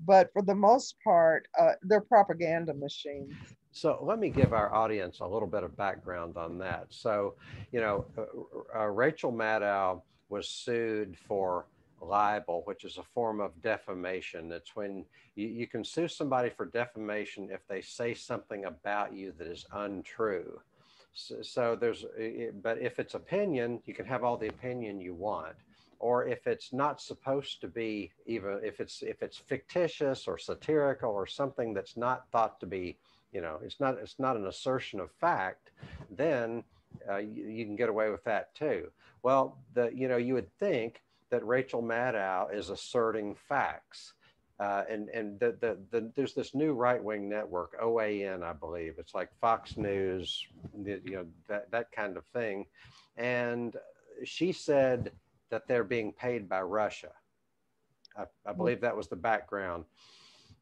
[0.00, 3.34] But for the most part, uh, they're propaganda machines.
[3.72, 6.86] So let me give our audience a little bit of background on that.
[6.88, 7.34] So,
[7.70, 11.66] you know, uh, uh, Rachel Maddow was sued for
[12.00, 14.52] libel, which is a form of defamation.
[14.52, 19.32] It's when you, you can sue somebody for defamation if they say something about you
[19.38, 20.60] that is untrue.
[21.12, 22.04] So, so there's,
[22.62, 25.54] but if it's opinion, you can have all the opinion you want.
[26.00, 31.10] Or if it's not supposed to be even if it's if it's fictitious or satirical
[31.10, 32.96] or something that's not thought to be,
[33.32, 35.72] you know, it's not it's not an assertion of fact,
[36.08, 36.62] then
[37.10, 38.92] uh, you, you can get away with that too.
[39.24, 44.14] Well, the you know you would think that Rachel Maddow is asserting facts
[44.60, 48.94] uh, and and the, the, the, there's this new right wing network, OAN, I believe.
[48.98, 50.44] It's like Fox News,
[50.84, 52.66] you know, that, that kind of thing.
[53.16, 53.76] And
[54.24, 55.12] she said
[55.50, 57.12] that they're being paid by Russia.
[58.16, 59.84] I, I believe that was the background.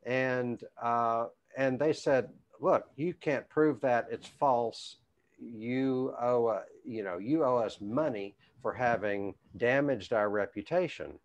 [0.05, 2.29] And, uh, and they said,
[2.61, 4.97] look, you can't prove that it's false.
[5.39, 11.19] You owe, uh, you know, you owe us money for having damaged our reputation.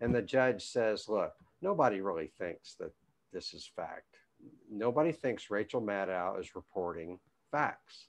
[0.00, 2.92] And the judge says, look, nobody really thinks that
[3.32, 4.18] this is fact.
[4.70, 7.18] Nobody thinks Rachel Maddow is reporting
[7.50, 8.08] facts.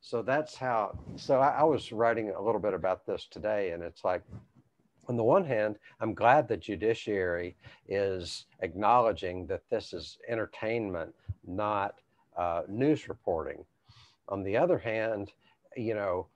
[0.00, 3.82] So that's how, so I, I was writing a little bit about this today, and
[3.82, 4.22] it's like,
[5.08, 7.56] on the one hand, I'm glad the judiciary
[7.88, 11.14] is acknowledging that this is entertainment,
[11.46, 11.94] not
[12.36, 13.64] uh, news reporting.
[14.28, 15.32] On the other hand,
[15.76, 16.28] you know,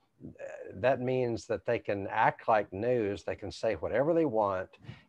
[0.75, 4.69] that means that they can act like news, they can say whatever they want,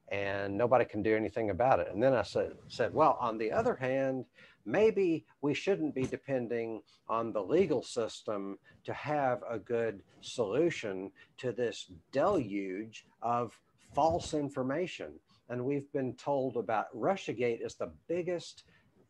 [0.10, 1.90] and nobody can do anything about it.
[1.94, 4.26] And then I said, said well, on the other hand,
[4.66, 11.52] maybe we shouldn't be depending on the legal system to have a good solution to
[11.52, 13.58] this deluge of
[13.94, 15.14] false information.
[15.50, 18.64] And we've been told about Russiagate is the biggest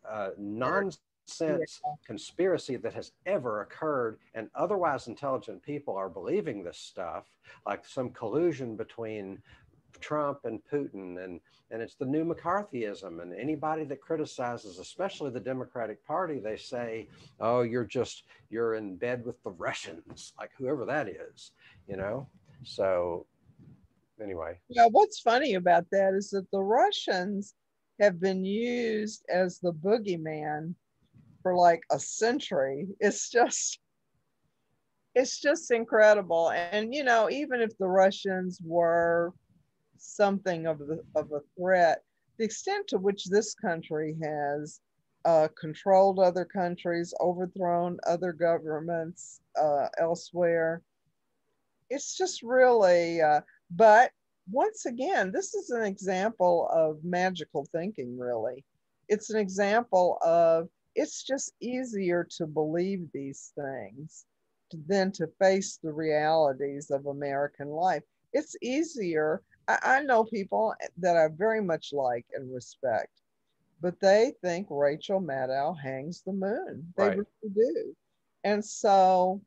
[0.10, 0.30] uh,
[1.40, 4.18] nonsense conspiracy that has ever occurred.
[4.34, 7.26] And otherwise intelligent people are believing this stuff,
[7.66, 9.42] like some collusion between
[10.00, 13.22] Trump and Putin, and and it's the new McCarthyism.
[13.22, 17.08] And anybody that criticizes, especially the Democratic Party, they say,
[17.40, 21.52] "Oh, you're just you're in bed with the Russians," like whoever that is,
[21.88, 22.28] you know.
[22.64, 23.26] So
[24.22, 24.60] anyway.
[24.70, 27.56] Yeah, what's funny about that is that the Russians
[28.00, 30.74] have been used as the boogeyman
[31.42, 32.88] for like a century.
[33.00, 33.80] It's just
[35.14, 36.52] it's just incredible.
[36.52, 39.34] And you know, even if the Russians were
[40.02, 42.04] something of, the, of a threat.
[42.38, 44.82] The extent to which this country has
[45.26, 50.82] uh, controlled other countries, overthrown other governments uh, elsewhere,
[51.90, 54.12] it's just really, uh, but
[54.50, 58.64] once again, this is an example of magical thinking, really.
[59.08, 64.26] It's an example of it's just easier to believe these things
[64.88, 68.04] than to face the realities of American life.
[68.34, 73.12] It's easier I, I know people that I very much like and respect,
[73.82, 76.94] but they think Rachel Maddow hangs the moon.
[76.98, 77.18] They right.
[77.18, 77.96] really do.
[78.44, 79.42] And so,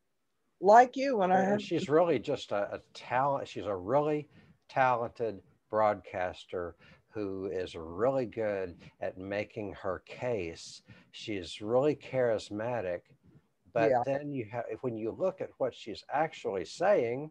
[0.61, 4.29] like you, when I have she's really just a, a talent, she's a really
[4.69, 5.41] talented
[5.71, 6.77] broadcaster
[7.15, 10.83] who is really good at making her case.
[11.13, 13.01] She's really charismatic,
[13.73, 14.03] but yeah.
[14.05, 17.31] then you have when you look at what she's actually saying,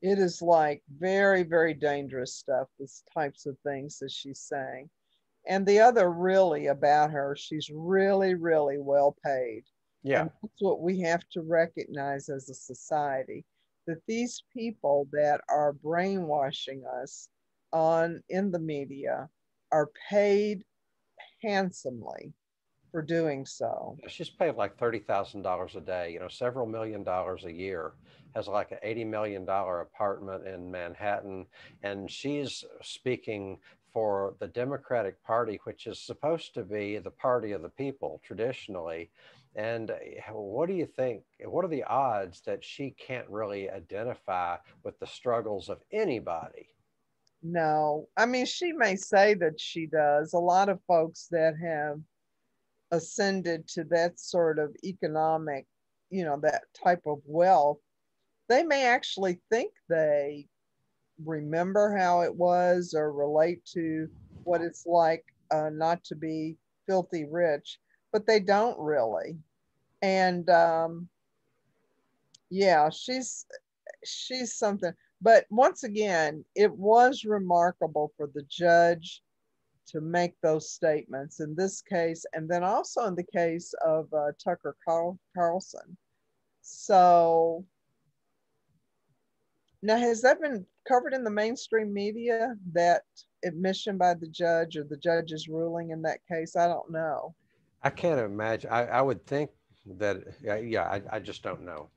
[0.00, 4.88] it is like very very dangerous stuff these types of things that she's saying
[5.48, 9.64] and the other really about her she's really really well paid
[10.02, 13.44] yeah and that's what we have to recognize as a society
[13.86, 17.28] that these people that are brainwashing us
[17.72, 19.28] on in the media
[19.72, 20.64] are paid
[21.42, 22.32] handsomely
[22.90, 23.96] for doing so.
[24.08, 27.92] She's paid like thirty thousand dollars a day, you know, several million dollars a year.
[28.34, 31.46] Has like an eighty million dollar apartment in Manhattan,
[31.82, 33.58] and she's speaking
[33.92, 39.10] for the Democratic Party, which is supposed to be the party of the people traditionally.
[39.56, 41.22] And eh, what do you think?
[41.44, 46.68] What are the odds that she can't really identify with the struggles of anybody?
[47.42, 50.32] No, I mean, she may say that she does.
[50.32, 52.00] A lot of folks that have
[52.90, 55.66] ascended to that sort of economic,
[56.10, 57.78] you know, that type of wealth,
[58.48, 60.48] they may actually think they
[61.24, 64.08] remember how it was or relate to
[64.44, 67.78] what it's like uh, not to be filthy rich,
[68.12, 69.36] but they don't really.
[70.02, 71.08] And um,
[72.50, 73.46] yeah, she's
[74.04, 74.92] she's something.
[75.20, 79.22] But once again, it was remarkable for the judge
[79.88, 84.32] to make those statements in this case, and then also in the case of uh,
[84.42, 85.96] Tucker Carl- Carlson.
[86.60, 87.64] So
[89.82, 93.02] now, has that been covered in the mainstream media, that
[93.44, 96.56] admission by the judge or the judge's ruling in that case?
[96.56, 97.34] I don't know.
[97.82, 98.70] I can't imagine.
[98.70, 99.50] I, I would think
[99.98, 101.88] that, yeah, I, I just don't know.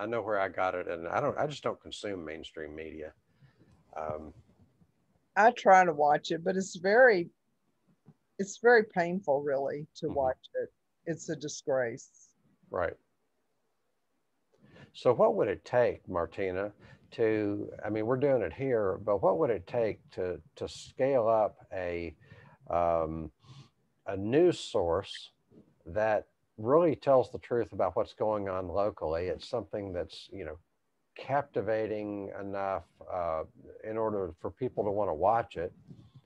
[0.00, 1.36] I know where I got it, and I don't.
[1.36, 3.12] I just don't consume mainstream media.
[3.94, 4.32] Um,
[5.36, 7.28] I try to watch it, but it's very
[8.38, 10.14] it's very painful really to mm-hmm.
[10.14, 10.72] watch it.
[11.04, 12.30] It's a disgrace.
[12.70, 12.94] Right.
[14.94, 16.72] So what would it take, Martina,
[17.12, 21.28] to I mean we're doing it here, but what would it take to to scale
[21.28, 22.16] up a
[22.70, 23.30] um,
[24.06, 25.30] a news source
[25.84, 26.26] that
[26.60, 29.26] really tells the truth about what's going on locally?
[29.26, 30.58] It's something that's you know
[31.16, 33.42] captivating enough uh,
[33.84, 35.72] in order for people to want to watch it.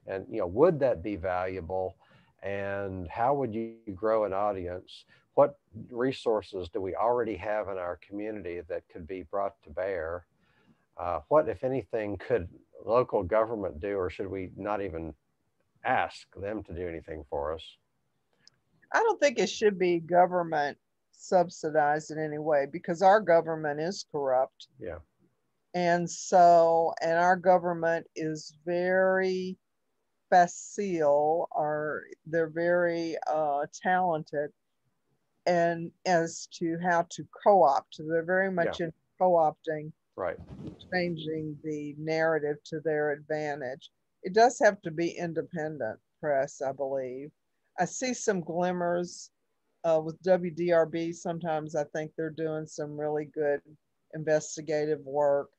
[0.07, 1.97] And you know, would that be valuable?
[2.45, 5.07] and how would you grow an audience?
[5.33, 5.59] What
[5.91, 10.27] resources do we already have in our community that could be brought to bear?
[10.97, 12.49] Uh, what, if anything, could
[12.85, 15.15] local government do, or should we not even
[15.85, 17.65] ask them to do anything for us?
[18.95, 20.79] I don't think it should be government
[21.13, 24.69] subsidized in any way because our government is corrupt.
[24.79, 24.99] Yeah.
[25.75, 29.59] And so, and our government is very
[30.31, 34.51] facile, or they're very uh, talented
[35.47, 37.97] and as to how to co-opt.
[37.99, 38.87] They're very much yeah.
[38.87, 40.39] in co-opting, right?
[40.93, 43.91] Changing the narrative to their advantage.
[44.23, 47.31] It does have to be independent press, I believe.
[47.79, 49.31] I see some glimmers
[49.85, 51.15] uh, with WDRB.
[51.15, 53.61] Sometimes I think they're doing some really good
[54.15, 55.51] investigative work.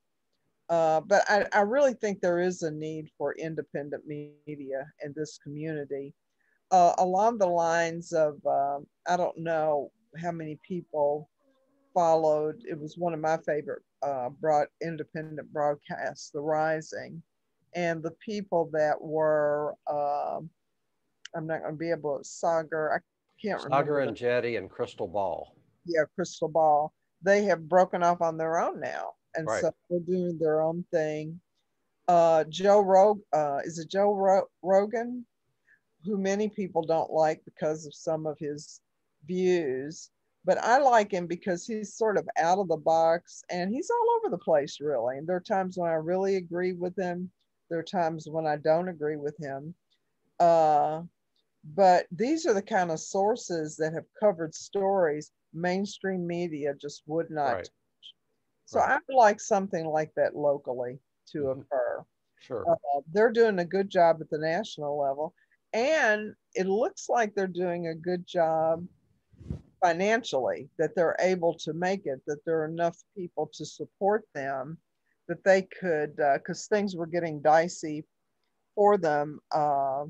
[0.70, 5.38] Uh, but I, I really think there is a need for independent media in this
[5.43, 6.13] community.
[6.72, 11.30] Uh, along the lines of, uh, I don't know how many people
[11.93, 17.22] followed, it was one of my favorite uh, broad, independent broadcasts, The Rising.
[17.76, 20.49] And the people that were, um,
[21.36, 22.99] I'm not going to be able to, Saagar, I
[23.41, 23.99] can't Saagar remember.
[23.99, 25.55] and Jetty and Krystal Ball.
[25.86, 26.93] Yeah, Krystal Ball.
[27.21, 29.61] They have broken off on their own now and right.
[29.61, 31.39] so they're doing their own thing.
[32.07, 35.25] Uh, Joe Rog, uh, is it Joe Ro- Rogan,
[36.03, 38.79] who many people don't like because of some of his
[39.25, 40.09] views,
[40.43, 44.17] but I like him because he's sort of out of the box and he's all
[44.17, 45.17] over the place, really.
[45.17, 47.31] And there are times when I really agree with him.
[47.69, 49.73] There are times when I don't agree with him.
[50.39, 51.01] Uh,
[51.74, 57.30] but these are the kind of sources that have covered stories mainstream media just would
[57.30, 57.70] not right.
[58.66, 58.91] So right.
[58.91, 60.99] I would like something like that locally
[61.32, 61.61] to mm-hmm.
[61.61, 62.03] occur.
[62.39, 62.66] Sure.
[62.70, 65.34] Uh, they're doing a good job at the national level.
[65.74, 68.86] And it looks like they're doing a good job
[69.82, 74.78] financially, that they're able to make it, that there are enough people to support them,
[75.28, 78.05] that they could, because uh, things were getting dicey
[78.74, 80.05] for them uh,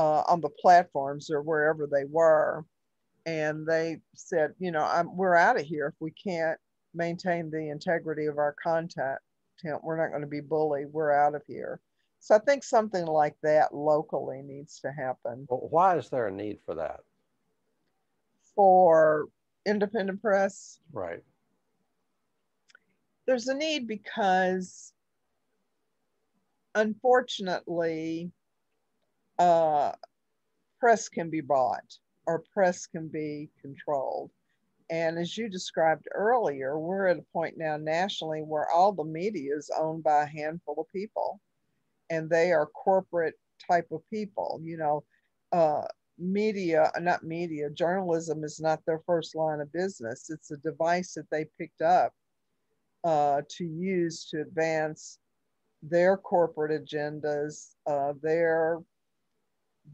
[0.00, 2.64] uh, on the platforms or wherever they were.
[3.26, 6.58] And they said, you know, I'm, we're out of here if we can't
[6.94, 9.18] maintain the integrity of our content.
[9.82, 10.86] We're not going to be bullied.
[10.90, 11.80] We're out of here.
[12.18, 15.46] So I think something like that locally needs to happen.
[15.50, 17.00] Well, why is there a need for that?
[18.54, 19.26] For
[19.66, 20.78] independent press?
[20.92, 21.22] Right.
[23.26, 24.94] There's a need because
[26.74, 28.32] unfortunately,
[29.40, 29.92] uh,
[30.78, 34.30] press can be bought or press can be controlled.
[34.90, 39.56] And as you described earlier, we're at a point now nationally where all the media
[39.56, 41.40] is owned by a handful of people,
[42.10, 43.38] and they are corporate
[43.68, 44.60] type of people.
[44.62, 45.04] You know,
[45.52, 45.86] uh,
[46.18, 50.28] media, not media, journalism is not their first line of business.
[50.28, 52.12] It's a device that they picked up
[53.04, 55.18] uh, to use to advance
[55.82, 58.80] their corporate agendas, uh, their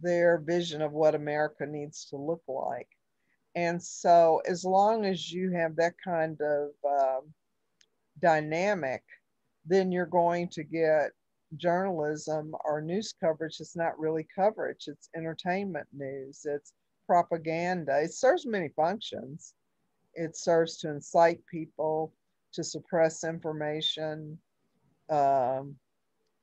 [0.02, 2.88] their vision of what America needs to look like.
[3.54, 7.32] And so, as long as you have that kind of um,
[8.20, 9.02] dynamic,
[9.64, 11.12] then you're going to get
[11.56, 14.84] journalism or news coverage that's not really coverage.
[14.88, 16.72] It's entertainment news, it's
[17.06, 18.00] propaganda.
[18.02, 19.54] It serves many functions.
[20.14, 22.12] It serves to incite people,
[22.52, 24.38] to suppress information,
[25.10, 25.76] um,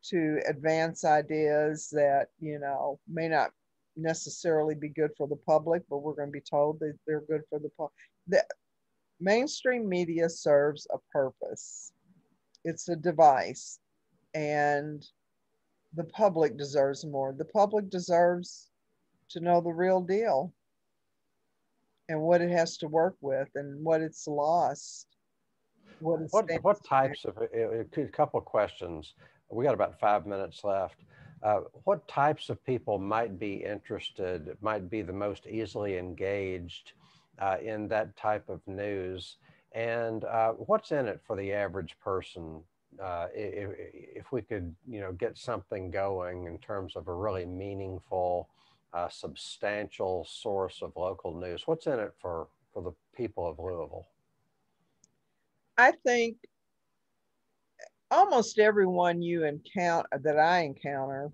[0.09, 3.51] to advance ideas that, you know, may not
[3.95, 7.41] necessarily be good for the public, but we're going to be told that they're good
[7.49, 7.93] for the public.
[8.27, 8.43] The
[9.19, 11.93] mainstream media serves a purpose.
[12.65, 13.79] It's a device,
[14.33, 15.05] and
[15.95, 17.33] the public deserves more.
[17.33, 18.69] The public deserves
[19.29, 20.53] to know the real deal
[22.09, 25.07] and what it has to work with and what it's lost.
[25.99, 29.13] What, what, what types of, a, a couple of questions.
[29.49, 30.97] We got about five minutes left.
[31.43, 36.93] Uh, what types of people might be interested, might be the most easily engaged
[37.39, 39.37] uh, in that type of news?
[39.73, 42.61] And uh, what's in it for the average person?
[43.01, 43.69] Uh, if,
[44.15, 48.47] if, we could, you know, get something going in terms of a really meaningful,
[48.93, 54.07] uh, substantial source of local news, what's in it for, for the people of Louisville?
[55.77, 56.37] I think
[58.13, 61.31] almost everyone you encounter that I encounter,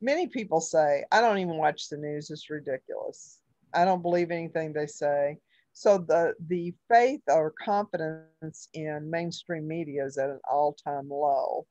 [0.00, 3.40] many people say, I don't even watch the news, it's ridiculous.
[3.74, 5.38] I don't believe anything they say.
[5.72, 11.66] So the the faith or confidence in mainstream media is at an all-time low.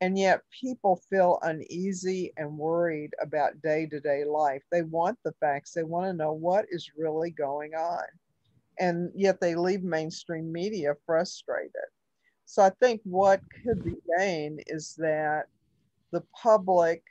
[0.00, 4.62] And yet people feel uneasy and worried about day to day life.
[4.70, 8.04] They want the facts, they want to know what is really going on.
[8.78, 11.90] And yet they leave mainstream media frustrated.
[12.46, 15.46] So I think what could be gained is that
[16.12, 17.02] the public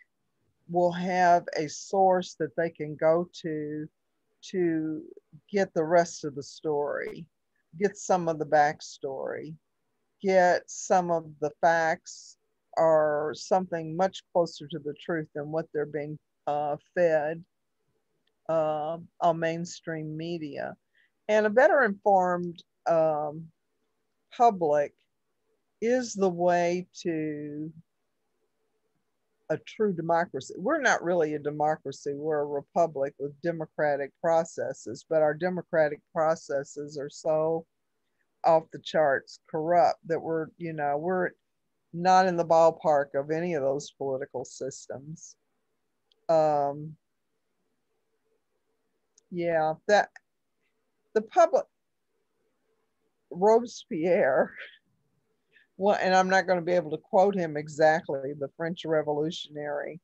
[0.69, 3.87] will have a source that they can go to
[4.51, 5.01] to
[5.49, 7.25] get the rest of the story,
[7.79, 9.55] get some of the backstory,
[10.21, 12.37] get some of the facts
[12.75, 16.17] or something much closer to the truth than what they're being
[16.47, 17.43] uh, fed
[18.49, 20.75] uh, on mainstream media.
[21.29, 23.45] And a better informed um,
[24.35, 24.93] public
[25.83, 27.69] is the way to
[29.49, 30.53] a true democracy.
[30.57, 36.97] We're not really a democracy, we're a republic with democratic processes, but our democratic processes
[36.97, 37.65] are so
[38.45, 41.31] off the charts corrupt that we're, you know, we're
[41.91, 45.35] not in the ballpark of any of those political systems.
[46.29, 46.95] Um,
[49.31, 50.09] yeah, that
[51.13, 51.65] the public,
[53.29, 54.53] Robespierre
[55.83, 59.99] well, and I'm not going to be able to quote him exactly, the French revolutionary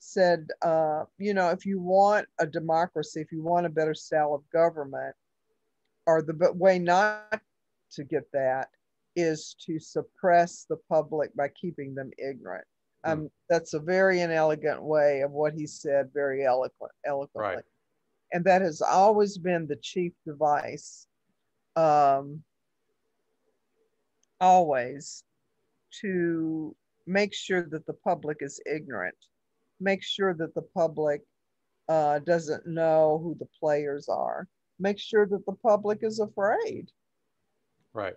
[0.00, 4.34] said, uh, you know, if you want a democracy, if you want a better style
[4.34, 5.14] of government,
[6.06, 7.40] or the way not
[7.92, 8.70] to get that
[9.14, 12.64] is to suppress the public by keeping them ignorant.
[13.04, 13.12] Hmm.
[13.12, 17.56] Um, that's a very inelegant way of what he said, very eloquent, eloquently.
[17.56, 17.64] Right.
[18.32, 21.06] And that has always been the chief device
[21.76, 22.42] um,
[24.40, 25.24] always
[26.00, 26.74] to
[27.06, 29.16] make sure that the public is ignorant,
[29.80, 31.22] make sure that the public
[31.88, 34.46] uh, doesn't know who the players are,
[34.78, 36.90] make sure that the public is afraid.
[37.92, 38.16] Right.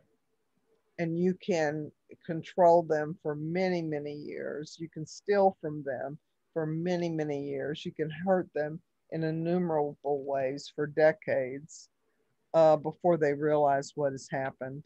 [0.99, 1.91] And you can
[2.25, 4.77] control them for many, many years.
[4.79, 6.19] You can steal from them
[6.53, 7.83] for many, many years.
[7.83, 8.79] You can hurt them
[9.11, 11.89] in innumerable ways for decades
[12.53, 14.85] uh, before they realize what has happened.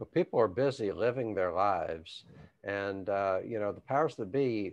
[0.00, 2.24] Well, people are busy living their lives,
[2.64, 4.72] and uh, you know the powers that be,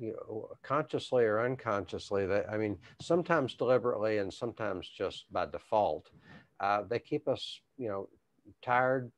[0.00, 2.26] you know, consciously or unconsciously.
[2.26, 6.10] That I mean, sometimes deliberately and sometimes just by default,
[6.58, 8.08] uh, they keep us, you know,
[8.62, 9.12] tired,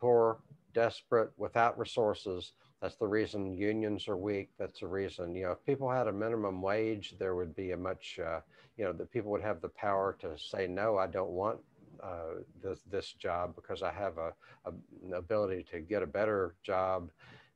[0.00, 0.38] poor,
[0.72, 2.52] desperate, without resources.
[2.80, 4.50] That's the reason unions are weak.
[4.58, 7.76] That's the reason, you know, if people had a minimum wage, there would be a
[7.76, 8.40] much, uh,
[8.76, 11.60] you know, that people would have the power to say, no, I don't want
[12.02, 14.32] uh, this, this job because I have a,
[14.64, 14.72] a,
[15.04, 17.10] an ability to get a better job.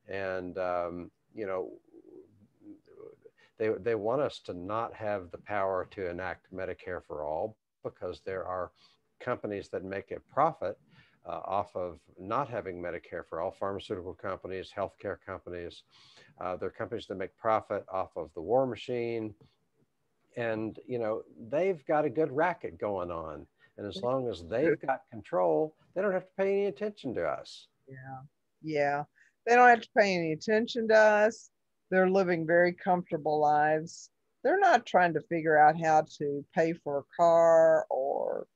[0.07, 1.71] And, um, you know,
[3.57, 8.21] they, they want us to not have the power to enact Medicare for all because
[8.25, 8.71] there are
[9.19, 10.77] companies that make a profit
[11.27, 15.83] uh, off of not having Medicare for all, pharmaceutical companies, healthcare companies.
[16.39, 19.33] Uh, there are companies that make profit off of the war machine.
[20.37, 23.47] And, you know, they've got a good racket going on.
[23.77, 27.25] And as long as they've got control, they don't have to pay any attention to
[27.25, 27.67] us.
[27.87, 28.21] Yeah.
[28.63, 29.03] Yeah.
[29.45, 31.49] They don't have to pay any attention to us.
[31.89, 34.09] They're living very comfortable lives.
[34.43, 38.47] They're not trying to figure out how to pay for a car or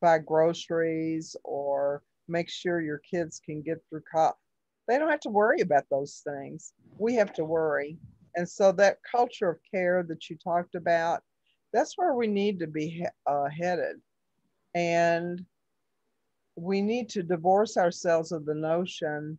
[0.00, 4.36] buy groceries or make sure your kids can get through college.
[4.86, 6.72] They don't have to worry about those things.
[6.98, 7.98] We have to worry.
[8.36, 11.22] And so that culture of care that you talked about,
[11.72, 13.96] that's where we need to be uh, headed.
[14.74, 15.44] And
[16.56, 19.38] we need to divorce ourselves of the notion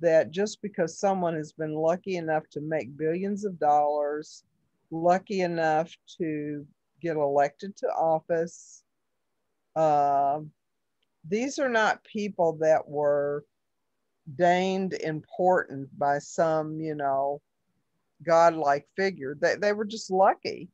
[0.00, 4.44] that just because someone has been lucky enough to make billions of dollars,
[4.90, 6.66] lucky enough to
[7.00, 8.82] get elected to office,
[9.76, 10.40] uh,
[11.28, 13.44] these are not people that were
[14.36, 17.40] deigned important by some, you know,
[18.22, 19.36] godlike figure.
[19.40, 20.68] They, they were just lucky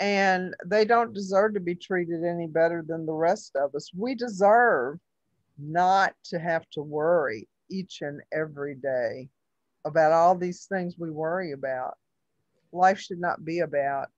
[0.00, 3.90] and they don't deserve to be treated any better than the rest of us.
[3.94, 4.98] We deserve
[5.58, 9.28] not to have to worry each and every day
[9.84, 11.94] about all these things we worry about.
[12.72, 14.08] Life should not be about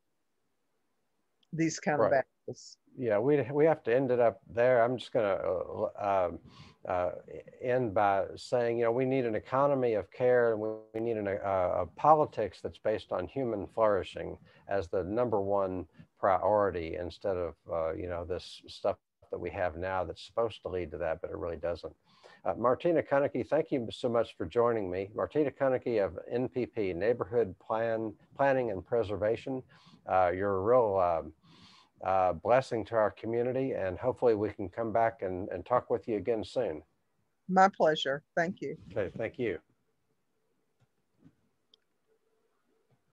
[1.52, 2.06] these kind right.
[2.06, 2.76] of battles.
[2.96, 4.82] Yeah, we we have to end it up there.
[4.82, 6.38] I'm just going to uh, um,
[6.88, 7.10] uh,
[7.62, 11.28] end by saying, you know, we need an economy of care and we, need an,
[11.28, 14.36] uh, a politics that's based on human flourishing
[14.68, 15.86] as the number one
[16.18, 18.96] priority instead of, uh, you know, this stuff
[19.30, 21.94] that we have now that's supposed to lead to that, but it really doesn't.
[22.44, 25.08] Uh, Martina Kunnecke, thank you so much for joining me.
[25.14, 29.62] Martina Kunnecke of NPP, Neighborhood Plan Planning and Preservation.
[30.10, 31.32] Uh, you're a real um,
[32.02, 33.72] uh, blessing to our community.
[33.72, 36.82] And hopefully we can come back and, and talk with you again soon.
[37.48, 38.22] My pleasure.
[38.36, 38.76] Thank you.
[38.90, 39.58] Okay, thank you.